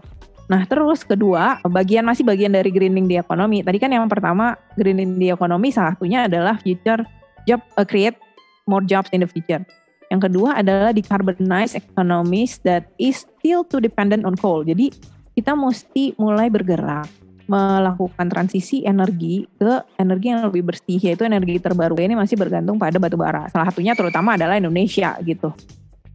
Nah, 0.50 0.66
terus 0.66 1.06
kedua, 1.06 1.62
bagian 1.62 2.02
masih 2.02 2.26
bagian 2.26 2.50
dari 2.50 2.74
greening 2.74 3.06
di 3.06 3.22
ekonomi. 3.22 3.62
Tadi 3.62 3.78
kan 3.78 3.94
yang 3.94 4.10
pertama 4.10 4.58
greening 4.74 5.22
di 5.22 5.30
ekonomi 5.30 5.70
salah 5.70 5.94
satunya 5.94 6.26
adalah 6.26 6.58
future 6.58 7.06
job 7.46 7.62
uh, 7.78 7.86
create 7.86 8.18
more 8.66 8.82
jobs 8.82 9.14
in 9.14 9.22
the 9.22 9.30
future. 9.30 9.62
Yang 10.10 10.26
kedua 10.26 10.58
adalah 10.58 10.90
decarbonize 10.90 11.78
economies 11.78 12.58
that 12.66 12.90
is 12.98 13.30
still 13.30 13.62
too 13.62 13.78
dependent 13.78 14.26
on 14.26 14.34
coal. 14.34 14.66
Jadi 14.66 14.90
kita 15.38 15.54
mesti 15.54 16.18
mulai 16.18 16.50
bergerak 16.50 17.06
melakukan 17.50 18.30
transisi 18.30 18.86
energi 18.86 19.46
ke 19.58 19.86
energi 20.02 20.34
yang 20.34 20.50
lebih 20.50 20.66
bersih 20.66 21.02
yaitu 21.02 21.26
energi 21.26 21.58
terbaru 21.62 21.98
ini 21.98 22.18
masih 22.18 22.38
bergantung 22.38 22.82
pada 22.82 22.98
batu 22.98 23.18
bara. 23.22 23.46
Salah 23.54 23.70
satunya 23.70 23.94
terutama 23.94 24.34
adalah 24.34 24.58
Indonesia 24.58 25.14
gitu 25.22 25.54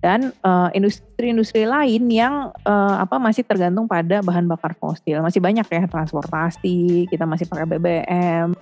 dan 0.04 0.28
eh, 0.36 0.68
industri-industri 0.76 1.64
lain 1.64 2.12
yang 2.12 2.52
uh, 2.68 2.96
apa 3.00 3.16
masih 3.16 3.40
tergantung 3.40 3.88
pada 3.88 4.20
bahan 4.20 4.44
bakar 4.44 4.76
fosil. 4.76 5.24
Masih 5.24 5.40
banyak 5.40 5.64
ya 5.64 5.88
transportasi, 5.88 7.08
kita 7.08 7.24
masih 7.24 7.48
pakai 7.48 7.64
BBM. 7.64 8.52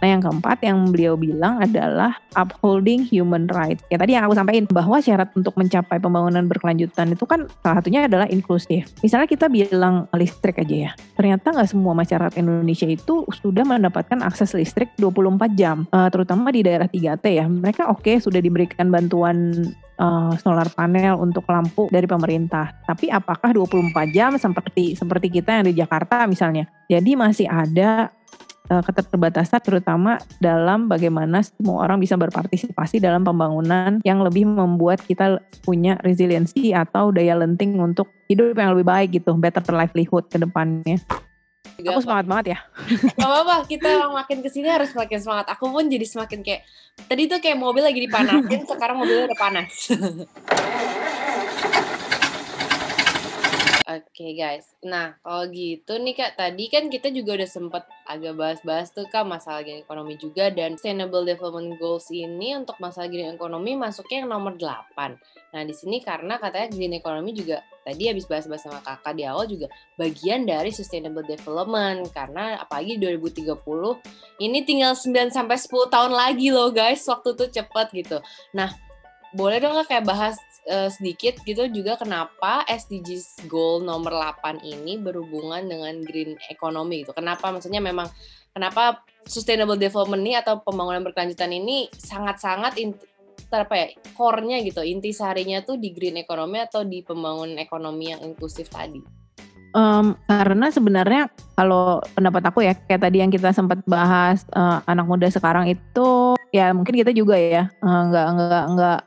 Nah 0.00 0.08
yang 0.08 0.20
keempat 0.24 0.58
yang 0.64 0.78
beliau 0.88 1.14
bilang 1.14 1.60
adalah 1.60 2.16
upholding 2.34 3.04
human 3.04 3.46
rights. 3.52 3.84
Ya 3.92 4.00
tadi 4.00 4.16
yang 4.16 4.26
aku 4.26 4.34
sampaikan 4.36 4.64
bahwa 4.72 4.98
syarat 4.98 5.28
untuk 5.36 5.54
mencapai 5.56 6.00
pembangunan 6.00 6.44
berkelanjutan 6.48 7.12
itu 7.12 7.24
kan 7.28 7.46
salah 7.60 7.80
satunya 7.80 8.08
adalah 8.08 8.26
inklusif. 8.28 8.88
Misalnya 9.04 9.28
kita 9.28 9.46
bilang 9.52 10.08
listrik 10.16 10.58
aja 10.60 10.76
ya. 10.88 10.90
Ternyata 11.14 11.52
nggak 11.52 11.68
semua 11.68 11.92
masyarakat 11.92 12.32
Indonesia 12.40 12.88
itu 12.88 13.28
sudah 13.28 13.62
mendapatkan 13.62 14.24
akses 14.24 14.56
listrik 14.56 14.92
24 14.96 15.52
jam. 15.54 15.84
Uh, 15.92 16.08
terutama 16.08 16.48
di 16.50 16.64
daerah 16.64 16.88
3T 16.88 17.24
ya. 17.28 17.46
Mereka 17.46 17.92
oke 17.92 18.02
okay, 18.02 18.16
sudah 18.18 18.40
diberikan 18.40 18.88
bantuan 18.88 19.52
uh, 20.00 20.32
solar 20.40 20.66
panel 20.72 21.20
untuk 21.20 21.44
lampu 21.46 21.86
dari 21.92 22.08
pemerintah. 22.08 22.72
Tapi 22.88 23.12
apakah 23.12 23.52
24 23.52 24.16
jam 24.16 24.34
seperti 24.40 24.96
seperti 24.96 25.28
kita 25.28 25.60
yang 25.60 25.66
di 25.68 25.74
Jakarta 25.76 26.24
misalnya? 26.24 26.66
Jadi 26.88 27.14
masih 27.14 27.46
ada 27.46 28.10
uh, 28.70 28.82
keterbatasan 28.86 29.60
terutama 29.60 30.22
dalam 30.38 30.86
bagaimana 30.86 31.42
semua 31.42 31.84
orang 31.84 31.98
bisa 31.98 32.14
berpartisipasi 32.14 33.02
dalam 33.02 33.26
pembangunan 33.26 33.98
yang 34.06 34.22
lebih 34.22 34.46
membuat 34.46 35.02
kita 35.02 35.42
punya 35.66 35.98
resiliensi 36.00 36.70
atau 36.70 37.10
daya 37.10 37.34
lenting 37.34 37.76
untuk 37.82 38.14
hidup 38.30 38.54
yang 38.54 38.72
lebih 38.78 38.86
baik 38.86 39.08
gitu, 39.20 39.34
better 39.34 39.66
livelihood 39.74 40.30
ke 40.30 40.38
depannya. 40.38 41.02
Aku 41.80 42.04
semangat 42.04 42.26
banget 42.28 42.46
ya. 42.52 42.58
Gak 43.16 43.24
apa-apa, 43.24 43.64
kita 43.64 44.12
makin 44.12 44.44
ke 44.44 44.52
sini 44.52 44.68
harus 44.68 44.92
makin 44.92 45.16
semangat. 45.16 45.48
Aku 45.56 45.72
pun 45.72 45.88
jadi 45.88 46.04
semakin 46.04 46.44
kayak, 46.44 46.68
tadi 47.08 47.24
tuh 47.24 47.40
kayak 47.40 47.56
mobil 47.56 47.80
lagi 47.80 48.04
dipanasin, 48.04 48.68
sekarang 48.68 49.00
mobilnya 49.00 49.32
udah 49.32 49.40
panas. 49.40 49.72
Oke 53.90 54.06
okay, 54.22 54.38
guys, 54.38 54.70
nah 54.86 55.18
kalau 55.18 55.50
gitu 55.50 55.98
nih 55.98 56.14
kak, 56.14 56.38
tadi 56.38 56.70
kan 56.70 56.86
kita 56.86 57.10
juga 57.10 57.42
udah 57.42 57.50
sempet 57.50 57.82
agak 58.06 58.38
bahas-bahas 58.38 58.94
tuh 58.94 59.02
kak 59.10 59.26
masalah 59.26 59.66
green 59.66 59.82
ekonomi 59.82 60.14
juga 60.14 60.46
dan 60.46 60.78
Sustainable 60.78 61.26
Development 61.26 61.74
Goals 61.74 62.06
ini 62.14 62.54
untuk 62.54 62.78
masalah 62.78 63.10
green 63.10 63.34
ekonomi 63.34 63.74
masuknya 63.74 64.22
yang 64.22 64.30
nomor 64.30 64.54
8. 64.54 64.94
Nah 65.50 65.62
di 65.66 65.74
sini 65.74 65.98
karena 66.06 66.38
katanya 66.38 66.70
green 66.70 66.94
ekonomi 66.94 67.34
juga 67.34 67.66
tadi 67.82 68.06
habis 68.06 68.30
bahas-bahas 68.30 68.62
sama 68.62 68.78
kakak 68.78 69.10
di 69.18 69.26
awal 69.26 69.50
juga 69.50 69.66
bagian 69.98 70.46
dari 70.46 70.70
Sustainable 70.70 71.26
Development 71.26 72.06
karena 72.14 72.62
apalagi 72.62 72.94
2030 72.94 73.58
ini 74.38 74.58
tinggal 74.62 74.94
9 74.94 75.34
sampai 75.34 75.58
10 75.58 75.66
tahun 75.90 76.14
lagi 76.14 76.54
loh 76.54 76.70
guys, 76.70 77.02
waktu 77.10 77.34
tuh 77.34 77.50
cepet 77.50 77.90
gitu. 77.90 78.22
Nah 78.54 78.70
boleh 79.30 79.62
dong 79.62 79.78
kayak 79.86 80.06
bahas 80.06 80.34
uh, 80.66 80.90
sedikit 80.90 81.38
gitu 81.46 81.70
juga 81.70 81.94
kenapa 81.96 82.66
SDGs 82.66 83.46
goal 83.46 83.82
nomor 83.86 84.10
8 84.12 84.62
ini 84.66 84.98
berhubungan 84.98 85.66
dengan 85.66 86.02
green 86.02 86.34
economy 86.50 87.06
gitu. 87.06 87.14
Kenapa 87.14 87.54
maksudnya 87.54 87.78
memang 87.78 88.10
kenapa 88.50 89.02
sustainable 89.26 89.78
development 89.78 90.22
ini 90.26 90.34
atau 90.38 90.58
pembangunan 90.62 91.02
berkelanjutan 91.06 91.54
ini 91.54 91.86
sangat-sangat 91.94 92.78
apa 93.50 93.74
ya 93.74 93.86
core-nya 94.14 94.62
gitu 94.62 94.78
inti 94.86 95.10
sarinya 95.10 95.58
tuh 95.66 95.74
di 95.74 95.90
green 95.90 96.22
economy 96.22 96.62
atau 96.62 96.86
di 96.86 97.02
pembangunan 97.02 97.58
ekonomi 97.58 98.14
yang 98.14 98.22
inklusif 98.22 98.70
tadi 98.70 99.02
um, 99.74 100.14
karena 100.30 100.70
sebenarnya 100.70 101.22
kalau 101.58 101.98
pendapat 102.14 102.42
aku 102.46 102.62
ya 102.62 102.78
kayak 102.78 103.02
tadi 103.02 103.18
yang 103.18 103.34
kita 103.34 103.50
sempat 103.50 103.82
bahas 103.90 104.46
uh, 104.54 104.78
anak 104.86 105.06
muda 105.06 105.26
sekarang 105.26 105.66
itu 105.66 106.38
ya 106.54 106.70
mungkin 106.70 106.94
kita 106.94 107.10
juga 107.10 107.34
ya 107.34 107.66
uh, 107.82 108.02
nggak 108.06 108.26
nggak 108.38 109.00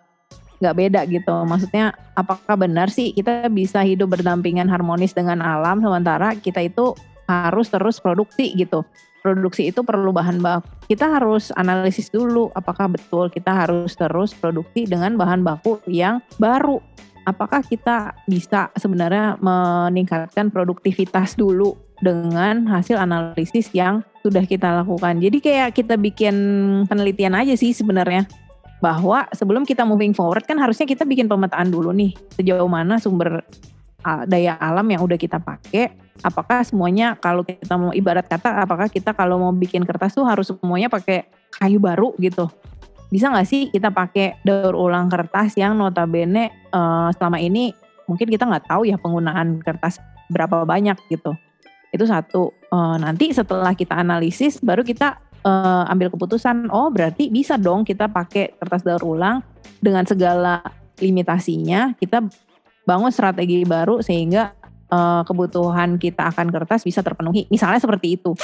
nggak 0.63 0.77
beda 0.79 1.01
gitu. 1.12 1.36
Maksudnya 1.43 1.91
apakah 2.15 2.55
benar 2.55 2.88
sih 2.88 3.12
kita 3.12 3.51
bisa 3.51 3.84
hidup 3.84 4.15
berdampingan 4.15 4.72
harmonis 4.72 5.12
dengan 5.12 5.43
alam 5.43 5.84
sementara 5.84 6.32
kita 6.39 6.63
itu 6.63 6.96
harus 7.27 7.67
terus 7.67 8.00
produksi 8.00 8.55
gitu. 8.55 8.88
Produksi 9.24 9.72
itu 9.72 9.84
perlu 9.84 10.12
bahan 10.12 10.39
baku. 10.39 10.67
Kita 10.88 11.08
harus 11.20 11.51
analisis 11.55 12.12
dulu 12.12 12.51
apakah 12.55 12.91
betul 12.91 13.27
kita 13.32 13.51
harus 13.51 13.96
terus 13.96 14.32
produksi 14.36 14.88
dengan 14.88 15.15
bahan 15.20 15.43
baku 15.43 15.79
yang 15.88 16.24
baru. 16.39 16.79
Apakah 17.24 17.63
kita 17.63 18.12
bisa 18.27 18.67
sebenarnya 18.75 19.39
meningkatkan 19.39 20.51
produktivitas 20.51 21.39
dulu 21.39 21.79
dengan 22.03 22.67
hasil 22.67 23.00
analisis 23.00 23.72
yang 23.72 24.03
sudah 24.20 24.43
kita 24.43 24.84
lakukan. 24.84 25.24
Jadi 25.24 25.39
kayak 25.39 25.72
kita 25.72 25.96
bikin 25.96 26.36
penelitian 26.91 27.32
aja 27.32 27.55
sih 27.55 27.72
sebenarnya 27.72 28.27
bahwa 28.84 29.24
sebelum 29.32 29.63
kita 29.63 29.88
moving 29.88 30.12
forward 30.12 30.44
kan 30.44 30.60
harusnya 30.60 30.84
kita 30.84 31.08
bikin 31.08 31.32
pemetaan 31.32 31.72
dulu 31.72 31.96
nih 31.96 32.12
sejauh 32.36 32.68
mana 32.68 33.00
sumber 33.00 33.40
daya 34.28 34.60
alam 34.60 34.84
yang 34.92 35.00
udah 35.00 35.16
kita 35.16 35.40
pakai 35.40 35.96
apakah 36.20 36.60
semuanya 36.68 37.16
kalau 37.16 37.48
kita 37.48 37.80
mau 37.80 37.96
ibarat 37.96 38.28
kata 38.28 38.68
apakah 38.68 38.92
kita 38.92 39.16
kalau 39.16 39.40
mau 39.40 39.56
bikin 39.56 39.88
kertas 39.88 40.12
tuh 40.12 40.28
harus 40.28 40.52
semuanya 40.52 40.92
pakai 40.92 41.24
kayu 41.56 41.80
baru 41.80 42.12
gitu? 42.20 42.52
Bisa 43.08 43.32
nggak 43.32 43.48
sih 43.48 43.72
kita 43.72 43.96
pakai 43.96 44.44
daur 44.44 44.75
ulang 44.75 45.08
kertas 45.08 45.56
yang 45.56 45.80
notabene 45.80 46.52
uh, 46.75 47.08
selama 47.16 47.40
ini 47.40 47.72
mungkin 48.04 48.27
kita 48.27 48.44
nggak 48.44 48.68
tahu 48.68 48.84
ya 48.84 49.00
penggunaan 49.00 49.64
kertas 49.64 50.03
berapa 50.27 50.68
banyak 50.68 51.00
gitu? 51.07 51.31
Itu 51.94 52.03
satu. 52.03 52.51
Uh, 52.74 53.00
nanti 53.00 53.31
setelah 53.31 53.72
kita 53.77 53.96
analisis 53.96 54.60
baru 54.60 54.84
kita 54.84 55.22
uh, 55.44 55.84
ambil 55.92 56.10
keputusan 56.10 56.72
oh 56.72 56.90
berarti 56.90 57.29
bisa 57.29 57.60
dong 57.60 57.84
kita 57.84 58.10
pakai 58.10 58.56
kertas 58.58 58.84
daur 58.84 59.03
ulang 59.03 59.44
dengan 59.84 60.08
segala 60.08 60.64
limitasinya. 61.00 61.96
Kita 62.00 62.24
bangun 62.84 63.12
strategi 63.12 63.64
baru 63.64 64.00
sehingga 64.03 64.56
uh, 64.92 65.22
kebutuhan 65.27 66.00
kita 66.00 66.32
akan 66.32 66.51
kertas 66.51 66.84
bisa 66.88 67.03
terpenuhi. 67.03 67.48
Misalnya 67.51 67.79
seperti 67.79 68.20
itu. 68.20 68.36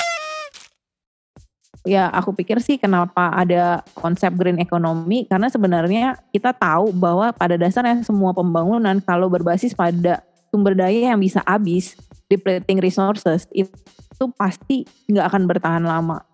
Ya 1.87 2.11
aku 2.11 2.35
pikir 2.35 2.59
sih 2.59 2.75
kenapa 2.75 3.31
ada 3.31 3.87
konsep 3.95 4.35
green 4.35 4.59
economy 4.59 5.23
karena 5.31 5.47
sebenarnya 5.47 6.19
kita 6.35 6.51
tahu 6.51 6.91
bahwa 6.91 7.31
pada 7.31 7.55
dasarnya 7.55 8.03
semua 8.03 8.35
pembangunan 8.35 8.99
kalau 8.99 9.31
berbasis 9.31 9.71
pada 9.71 10.19
sumber 10.51 10.75
daya 10.75 11.15
yang 11.15 11.19
bisa 11.23 11.39
habis 11.47 11.95
depleting 12.27 12.83
resources 12.83 13.47
itu 13.55 14.23
pasti 14.35 14.83
nggak 15.07 15.25
akan 15.31 15.43
bertahan 15.47 15.83
lama 15.87 16.28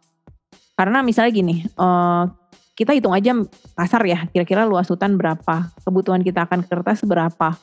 karena 0.75 0.99
misalnya 1.01 1.31
gini, 1.31 1.55
uh, 1.79 2.27
kita 2.75 2.91
hitung 2.91 3.15
aja 3.15 3.31
pasar 3.71 4.03
ya, 4.03 4.27
kira-kira 4.27 4.67
luas 4.67 4.91
hutan 4.91 5.15
berapa, 5.15 5.71
kebutuhan 5.87 6.19
kita 6.19 6.43
akan 6.43 6.67
kertas 6.67 7.07
berapa. 7.07 7.55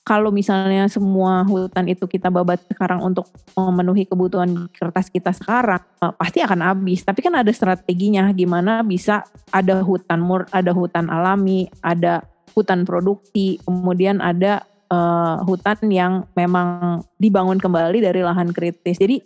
Kalau 0.00 0.32
misalnya 0.32 0.86
semua 0.86 1.44
hutan 1.44 1.86
itu 1.86 2.06
kita 2.08 2.32
babat 2.32 2.62
sekarang 2.70 3.04
untuk 3.04 3.28
memenuhi 3.54 4.08
kebutuhan 4.08 4.70
kertas 4.72 5.10
kita 5.10 5.34
sekarang, 5.34 5.82
uh, 5.98 6.14
pasti 6.14 6.38
akan 6.40 6.62
habis. 6.62 7.02
Tapi 7.02 7.20
kan 7.20 7.34
ada 7.34 7.50
strateginya, 7.50 8.30
gimana 8.30 8.86
bisa 8.86 9.26
ada 9.50 9.82
hutan 9.82 10.22
mur, 10.22 10.46
ada 10.54 10.70
hutan 10.70 11.10
alami, 11.10 11.66
ada 11.82 12.22
hutan 12.54 12.86
produksi, 12.86 13.58
kemudian 13.66 14.22
ada 14.22 14.62
uh, 14.90 15.42
hutan 15.42 15.78
yang 15.90 16.12
memang 16.38 17.02
dibangun 17.18 17.58
kembali 17.58 17.98
dari 18.02 18.22
lahan 18.22 18.54
kritis. 18.54 18.98
Jadi 18.98 19.18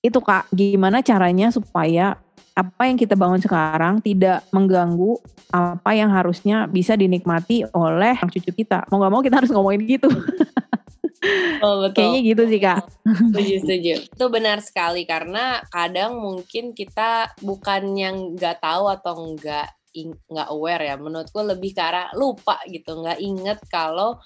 itu 0.00 0.18
kak, 0.20 0.48
gimana 0.52 1.04
caranya 1.04 1.52
supaya 1.52 2.16
apa 2.60 2.82
yang 2.84 3.00
kita 3.00 3.16
bangun 3.16 3.40
sekarang 3.40 4.04
tidak 4.04 4.44
mengganggu 4.52 5.16
apa 5.50 5.90
yang 5.96 6.12
harusnya 6.12 6.68
bisa 6.68 6.94
dinikmati 6.94 7.64
oleh 7.72 8.14
cucu 8.20 8.52
kita. 8.52 8.84
Mau 8.92 9.00
gak 9.00 9.12
mau 9.12 9.24
kita 9.24 9.40
harus 9.40 9.50
ngomongin 9.50 9.82
gitu. 9.88 10.08
Oh, 11.60 11.84
betul. 11.84 12.00
Kayaknya 12.00 12.20
gitu 12.24 12.42
sih 12.48 12.60
kak. 12.64 12.80
Setuju, 13.04 13.54
setuju. 13.60 13.94
Itu 14.08 14.24
benar 14.32 14.64
sekali 14.64 15.04
karena 15.04 15.60
kadang 15.68 16.16
mungkin 16.16 16.72
kita 16.72 17.36
bukan 17.44 17.92
yang 17.92 18.16
nggak 18.32 18.64
tahu 18.64 18.88
atau 18.88 19.36
nggak 19.36 19.68
nggak 20.32 20.48
aware 20.48 20.80
ya. 20.80 20.96
Menurutku 20.96 21.44
lebih 21.44 21.76
ke 21.76 21.82
arah 21.84 22.08
lupa 22.16 22.56
gitu, 22.64 23.04
nggak 23.04 23.20
inget 23.20 23.60
kalau 23.68 24.16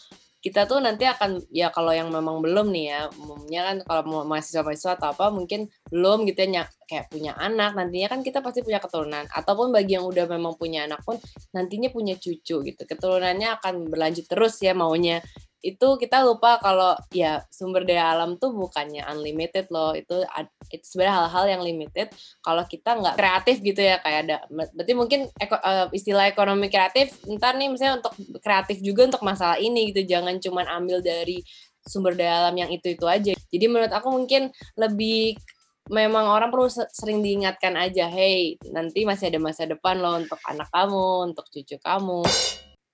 kita 0.45 0.69
tuh 0.69 0.77
nanti 0.77 1.09
akan 1.09 1.41
ya 1.49 1.73
kalau 1.73 1.89
yang 1.89 2.13
memang 2.13 2.45
belum 2.45 2.69
nih 2.69 2.85
ya 2.93 3.01
umumnya 3.17 3.61
kan 3.65 3.77
kalau 3.89 4.29
mahasiswa-mahasiswa 4.29 5.01
atau 5.01 5.17
apa 5.17 5.33
mungkin 5.33 5.73
belum 5.89 6.29
gitu 6.29 6.45
ya 6.45 6.69
kayak 6.85 7.09
punya 7.09 7.33
anak 7.33 7.73
nantinya 7.73 8.13
kan 8.13 8.21
kita 8.21 8.45
pasti 8.45 8.61
punya 8.61 8.77
keturunan. 8.77 9.25
Ataupun 9.33 9.73
bagi 9.73 9.97
yang 9.97 10.05
udah 10.05 10.29
memang 10.29 10.61
punya 10.61 10.85
anak 10.85 11.01
pun 11.01 11.17
nantinya 11.57 11.89
punya 11.89 12.21
cucu 12.21 12.61
gitu. 12.61 12.83
Keturunannya 12.85 13.57
akan 13.57 13.89
berlanjut 13.89 14.29
terus 14.29 14.61
ya 14.61 14.77
maunya 14.77 15.25
itu 15.65 15.97
kita 15.97 16.21
lupa 16.21 16.61
kalau 16.61 16.93
ya 17.09 17.41
sumber 17.49 17.89
daya 17.89 18.13
alam 18.13 18.37
tuh 18.37 18.53
bukannya 18.53 19.01
unlimited 19.09 19.73
loh. 19.73 19.97
Itu 19.97 20.21
itu 20.69 20.85
sebenarnya 20.85 21.25
hal-hal 21.25 21.45
yang 21.57 21.63
limited. 21.65 22.13
Kalau 22.45 22.69
kita 22.69 23.01
nggak 23.01 23.17
kreatif 23.17 23.65
gitu 23.65 23.81
ya 23.81 23.97
kayak 24.05 24.29
ada 24.29 24.37
berarti 24.53 24.93
mungkin 24.93 25.21
eko, 25.41 25.57
uh, 25.57 25.89
istilah 25.97 26.29
ekonomi 26.29 26.69
kreatif 26.69 27.17
ntar 27.41 27.57
nih 27.57 27.73
misalnya 27.73 28.05
untuk 28.05 28.13
kreatif 28.45 28.85
juga 28.85 29.09
untuk 29.09 29.25
masalah 29.25 29.57
ini 29.57 29.89
gitu. 29.89 30.05
Jangan 30.05 30.37
cuman 30.37 30.69
ambil 30.69 31.01
dari 31.01 31.41
sumber 31.81 32.13
daya 32.13 32.45
alam 32.45 32.57
yang 32.61 32.69
itu 32.69 32.93
itu 32.93 33.09
aja. 33.09 33.33
Jadi 33.33 33.65
menurut 33.65 33.93
aku 33.97 34.13
mungkin 34.13 34.53
lebih 34.77 35.41
memang 35.89 36.29
orang 36.29 36.53
perlu 36.53 36.69
sering 36.69 37.21
diingatkan 37.21 37.77
aja 37.77 38.09
hey 38.09 38.57
nanti 38.73 39.05
masih 39.05 39.29
ada 39.29 39.37
masa 39.37 39.69
depan 39.69 40.01
loh 40.01 40.17
untuk 40.17 40.41
anak 40.49 40.69
kamu 40.69 41.33
untuk 41.33 41.49
cucu 41.49 41.81
kamu. 41.81 42.21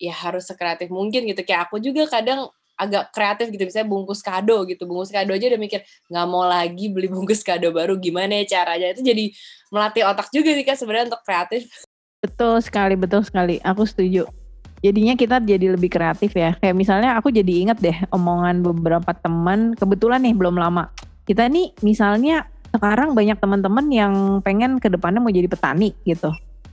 Ya 0.01 0.15
harus 0.15 0.47
sekreatif 0.47 0.89
mungkin 0.89 1.27
gitu. 1.27 1.43
Kayak 1.43 1.67
aku 1.67 1.83
juga 1.83 2.07
kadang 2.07 2.49
agak 2.81 3.13
kreatif 3.13 3.53
gitu 3.53 3.69
misalnya 3.69 3.89
bungkus 3.93 4.25
kado 4.25 4.65
gitu. 4.65 4.89
Bungkus 4.89 5.13
kado 5.13 5.37
aja 5.37 5.47
udah 5.53 5.61
mikir 5.61 5.85
nggak 6.09 6.27
mau 6.27 6.49
lagi 6.49 6.89
beli 6.89 7.13
bungkus 7.13 7.45
kado 7.45 7.69
baru 7.71 8.01
gimana 8.01 8.41
ya 8.41 8.59
caranya? 8.59 8.97
Itu 8.97 9.05
jadi 9.05 9.29
melatih 9.69 10.03
otak 10.09 10.33
juga 10.33 10.51
sih 10.57 10.65
kan 10.65 10.77
sebenarnya 10.81 11.13
untuk 11.13 11.23
kreatif. 11.23 11.69
Betul 12.25 12.59
sekali 12.65 12.95
betul 12.97 13.21
sekali. 13.21 13.61
Aku 13.61 13.85
setuju. 13.85 14.25
Jadinya 14.81 15.13
kita 15.13 15.45
jadi 15.45 15.77
lebih 15.77 15.93
kreatif 15.93 16.33
ya. 16.33 16.57
Kayak 16.57 16.77
misalnya 16.77 17.21
aku 17.21 17.29
jadi 17.29 17.53
inget 17.69 17.79
deh 17.85 17.97
omongan 18.09 18.65
beberapa 18.65 19.13
teman. 19.13 19.77
Kebetulan 19.77 20.25
nih 20.25 20.33
belum 20.33 20.57
lama. 20.57 20.89
Kita 21.29 21.47
nih 21.53 21.77
misalnya 21.85 22.49
sekarang 22.73 23.13
banyak 23.13 23.37
teman-teman 23.37 23.87
yang 23.93 24.15
pengen 24.41 24.79
ke 24.81 24.89
depannya 24.89 25.21
mau 25.21 25.31
jadi 25.31 25.51
petani 25.51 25.91
gitu 26.07 26.31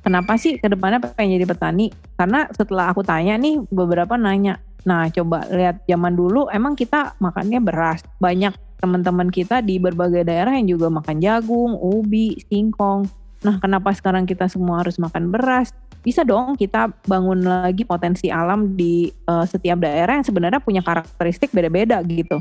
kenapa 0.07 0.39
sih 0.39 0.55
ke 0.55 0.71
depannya 0.71 1.03
pengen 1.03 1.35
jadi 1.35 1.45
petani? 1.51 1.91
Karena 2.15 2.47
setelah 2.55 2.95
aku 2.95 3.03
tanya 3.03 3.35
nih 3.35 3.59
beberapa 3.67 4.15
nanya, 4.15 4.63
nah 4.87 5.11
coba 5.11 5.43
lihat 5.51 5.83
zaman 5.83 6.15
dulu 6.15 6.47
emang 6.47 6.79
kita 6.79 7.19
makannya 7.19 7.59
beras, 7.59 8.07
banyak 8.23 8.55
teman-teman 8.79 9.27
kita 9.27 9.59
di 9.59 9.75
berbagai 9.83 10.23
daerah 10.23 10.55
yang 10.55 10.79
juga 10.79 10.87
makan 10.87 11.19
jagung, 11.19 11.75
ubi, 11.75 12.39
singkong. 12.47 13.03
Nah 13.43 13.59
kenapa 13.59 13.91
sekarang 13.91 14.23
kita 14.23 14.47
semua 14.47 14.79
harus 14.79 14.95
makan 14.95 15.27
beras? 15.27 15.75
Bisa 15.99 16.23
dong 16.23 16.55
kita 16.55 16.87
bangun 17.03 17.43
lagi 17.43 17.83
potensi 17.83 18.31
alam 18.31 18.79
di 18.79 19.11
uh, 19.27 19.43
setiap 19.43 19.83
daerah 19.83 20.15
yang 20.15 20.23
sebenarnya 20.23 20.63
punya 20.63 20.79
karakteristik 20.79 21.51
beda-beda 21.51 21.99
gitu. 22.07 22.39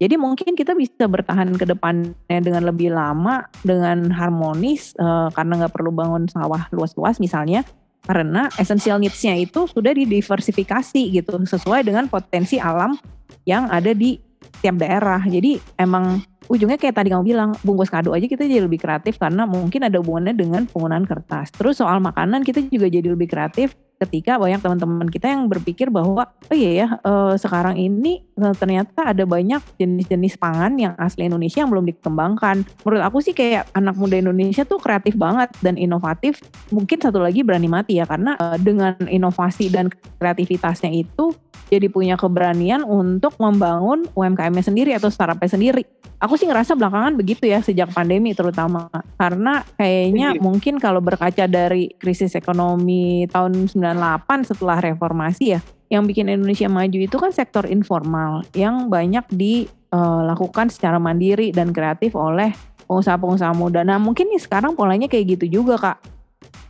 Jadi 0.00 0.14
mungkin 0.18 0.56
kita 0.58 0.72
bisa 0.74 1.06
bertahan 1.06 1.54
ke 1.54 1.64
depannya 1.68 2.38
dengan 2.40 2.66
lebih 2.66 2.90
lama, 2.90 3.46
dengan 3.62 4.10
harmonis, 4.10 4.96
uh, 4.98 5.30
karena 5.30 5.64
nggak 5.64 5.74
perlu 5.74 5.92
bangun 5.94 6.26
sawah 6.26 6.66
luas-luas 6.74 7.22
misalnya, 7.22 7.62
karena 8.02 8.50
essential 8.58 8.98
needs-nya 8.98 9.38
itu 9.38 9.70
sudah 9.70 9.94
didiversifikasi 9.94 11.02
gitu, 11.12 11.32
sesuai 11.46 11.86
dengan 11.86 12.10
potensi 12.10 12.58
alam 12.58 12.98
yang 13.46 13.70
ada 13.70 13.94
di 13.94 14.18
tiap 14.58 14.78
daerah. 14.78 15.22
Jadi 15.22 15.58
emang 15.78 16.18
ujungnya 16.50 16.78
kayak 16.78 16.98
tadi 16.98 17.14
kamu 17.14 17.22
bilang, 17.22 17.50
bungkus 17.62 17.90
kado 17.90 18.10
aja 18.10 18.26
kita 18.26 18.42
jadi 18.42 18.66
lebih 18.66 18.82
kreatif 18.82 19.22
karena 19.22 19.46
mungkin 19.46 19.86
ada 19.86 20.02
hubungannya 20.02 20.34
dengan 20.34 20.66
penggunaan 20.66 21.06
kertas. 21.06 21.54
Terus 21.54 21.78
soal 21.78 22.02
makanan 22.02 22.42
kita 22.42 22.58
juga 22.66 22.90
jadi 22.90 23.06
lebih 23.14 23.30
kreatif 23.30 23.78
ketika 24.06 24.38
banyak 24.38 24.58
teman-teman 24.58 25.08
kita 25.08 25.30
yang 25.30 25.46
berpikir 25.46 25.88
bahwa 25.88 26.30
oh 26.30 26.56
iya 26.56 26.84
ya 26.84 26.88
uh, 27.02 27.34
sekarang 27.38 27.78
ini 27.78 28.22
uh, 28.38 28.54
ternyata 28.54 29.10
ada 29.14 29.22
banyak 29.22 29.62
jenis-jenis 29.78 30.38
pangan 30.38 30.72
yang 30.78 30.94
asli 30.98 31.26
Indonesia 31.26 31.62
yang 31.62 31.70
belum 31.70 31.86
dikembangkan. 31.88 32.66
Menurut 32.82 33.02
aku 33.02 33.18
sih 33.22 33.34
kayak 33.34 33.70
anak 33.74 33.94
muda 33.98 34.18
Indonesia 34.18 34.66
tuh 34.66 34.82
kreatif 34.82 35.14
banget 35.14 35.50
dan 35.62 35.78
inovatif. 35.78 36.42
Mungkin 36.74 36.98
satu 36.98 37.22
lagi 37.22 37.42
berani 37.46 37.70
mati 37.70 37.98
ya 37.98 38.06
karena 38.06 38.34
uh, 38.38 38.58
dengan 38.58 38.98
inovasi 39.06 39.70
dan 39.70 39.88
kreativitasnya 40.18 40.90
itu 40.90 41.34
jadi 41.72 41.88
punya 41.88 42.20
keberanian 42.20 42.84
untuk 42.84 43.34
membangun 43.40 44.04
UMKM-nya 44.12 44.64
sendiri 44.64 44.92
atau 44.92 45.08
startup-nya 45.08 45.48
sendiri. 45.48 45.82
Aku 46.22 46.38
sih 46.38 46.46
ngerasa 46.46 46.78
belakangan 46.78 47.18
begitu 47.18 47.50
ya 47.50 47.58
sejak 47.58 47.90
pandemi 47.90 48.30
terutama. 48.30 48.86
Karena 49.18 49.64
kayaknya 49.74 50.38
mungkin 50.38 50.78
kalau 50.78 51.02
berkaca 51.02 51.50
dari 51.50 51.90
krisis 51.98 52.38
ekonomi 52.38 53.26
tahun 53.26 53.66
98 53.66 54.54
setelah 54.54 54.78
reformasi 54.78 55.58
ya, 55.58 55.60
yang 55.90 56.06
bikin 56.06 56.30
Indonesia 56.30 56.70
maju 56.70 56.98
itu 57.02 57.16
kan 57.18 57.34
sektor 57.34 57.66
informal 57.66 58.46
yang 58.54 58.86
banyak 58.86 59.26
dilakukan 59.34 60.70
secara 60.70 61.02
mandiri 61.02 61.50
dan 61.50 61.74
kreatif 61.74 62.14
oleh 62.14 62.54
pengusaha-pengusaha 62.86 63.56
muda. 63.56 63.82
Nah 63.82 63.98
mungkin 63.98 64.30
nih 64.30 64.40
sekarang 64.44 64.76
polanya 64.78 65.10
kayak 65.10 65.40
gitu 65.40 65.60
juga 65.64 65.74
kak. 65.80 65.98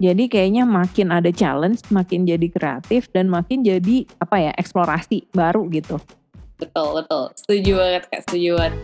Jadi 0.02 0.26
kayaknya 0.26 0.66
makin 0.66 1.14
ada 1.14 1.30
challenge, 1.30 1.85
makin 1.92 2.26
jadi 2.26 2.46
kreatif 2.50 3.06
dan 3.14 3.30
makin 3.30 3.62
jadi 3.62 4.08
apa 4.18 4.37
ya 4.38 4.52
eksplorasi 4.58 5.30
baru 5.30 5.68
gitu. 5.70 6.00
Betul 6.58 7.02
betul, 7.02 7.24
setuju 7.35 7.72
banget 7.78 8.02
kak, 8.11 8.20
setuju 8.26 8.50
banget. 8.58 8.74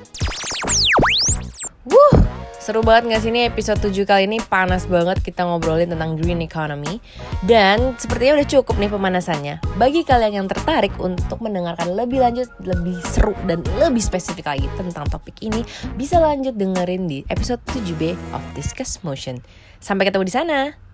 Wuh, 1.89 2.21
seru 2.61 2.85
banget 2.85 3.17
gak 3.17 3.21
sih 3.25 3.33
ini 3.33 3.49
episode 3.49 3.81
7 3.81 4.05
kali 4.05 4.29
ini? 4.29 4.37
Panas 4.45 4.85
banget 4.85 5.25
kita 5.25 5.49
ngobrolin 5.49 5.89
tentang 5.89 6.21
green 6.21 6.45
economy. 6.45 7.01
Dan 7.49 7.97
sepertinya 7.97 8.45
udah 8.45 8.49
cukup 8.49 8.77
nih 8.77 8.93
pemanasannya. 8.93 9.55
Bagi 9.81 10.05
kalian 10.05 10.45
yang 10.45 10.49
tertarik 10.53 10.93
untuk 11.01 11.41
mendengarkan 11.41 11.97
lebih 11.97 12.21
lanjut, 12.21 12.53
lebih 12.61 13.01
seru 13.09 13.33
dan 13.49 13.65
lebih 13.81 14.05
spesifik 14.05 14.53
lagi 14.53 14.69
tentang 14.77 15.09
topik 15.09 15.41
ini 15.41 15.65
Bisa 15.97 16.21
lanjut 16.21 16.61
dengerin 16.61 17.09
di 17.09 17.25
episode 17.33 17.65
7B 17.73 18.13
of 18.37 18.45
Discuss 18.53 19.01
Motion. 19.01 19.41
Sampai 19.81 20.05
ketemu 20.05 20.29
di 20.29 20.35
sana 20.35 20.88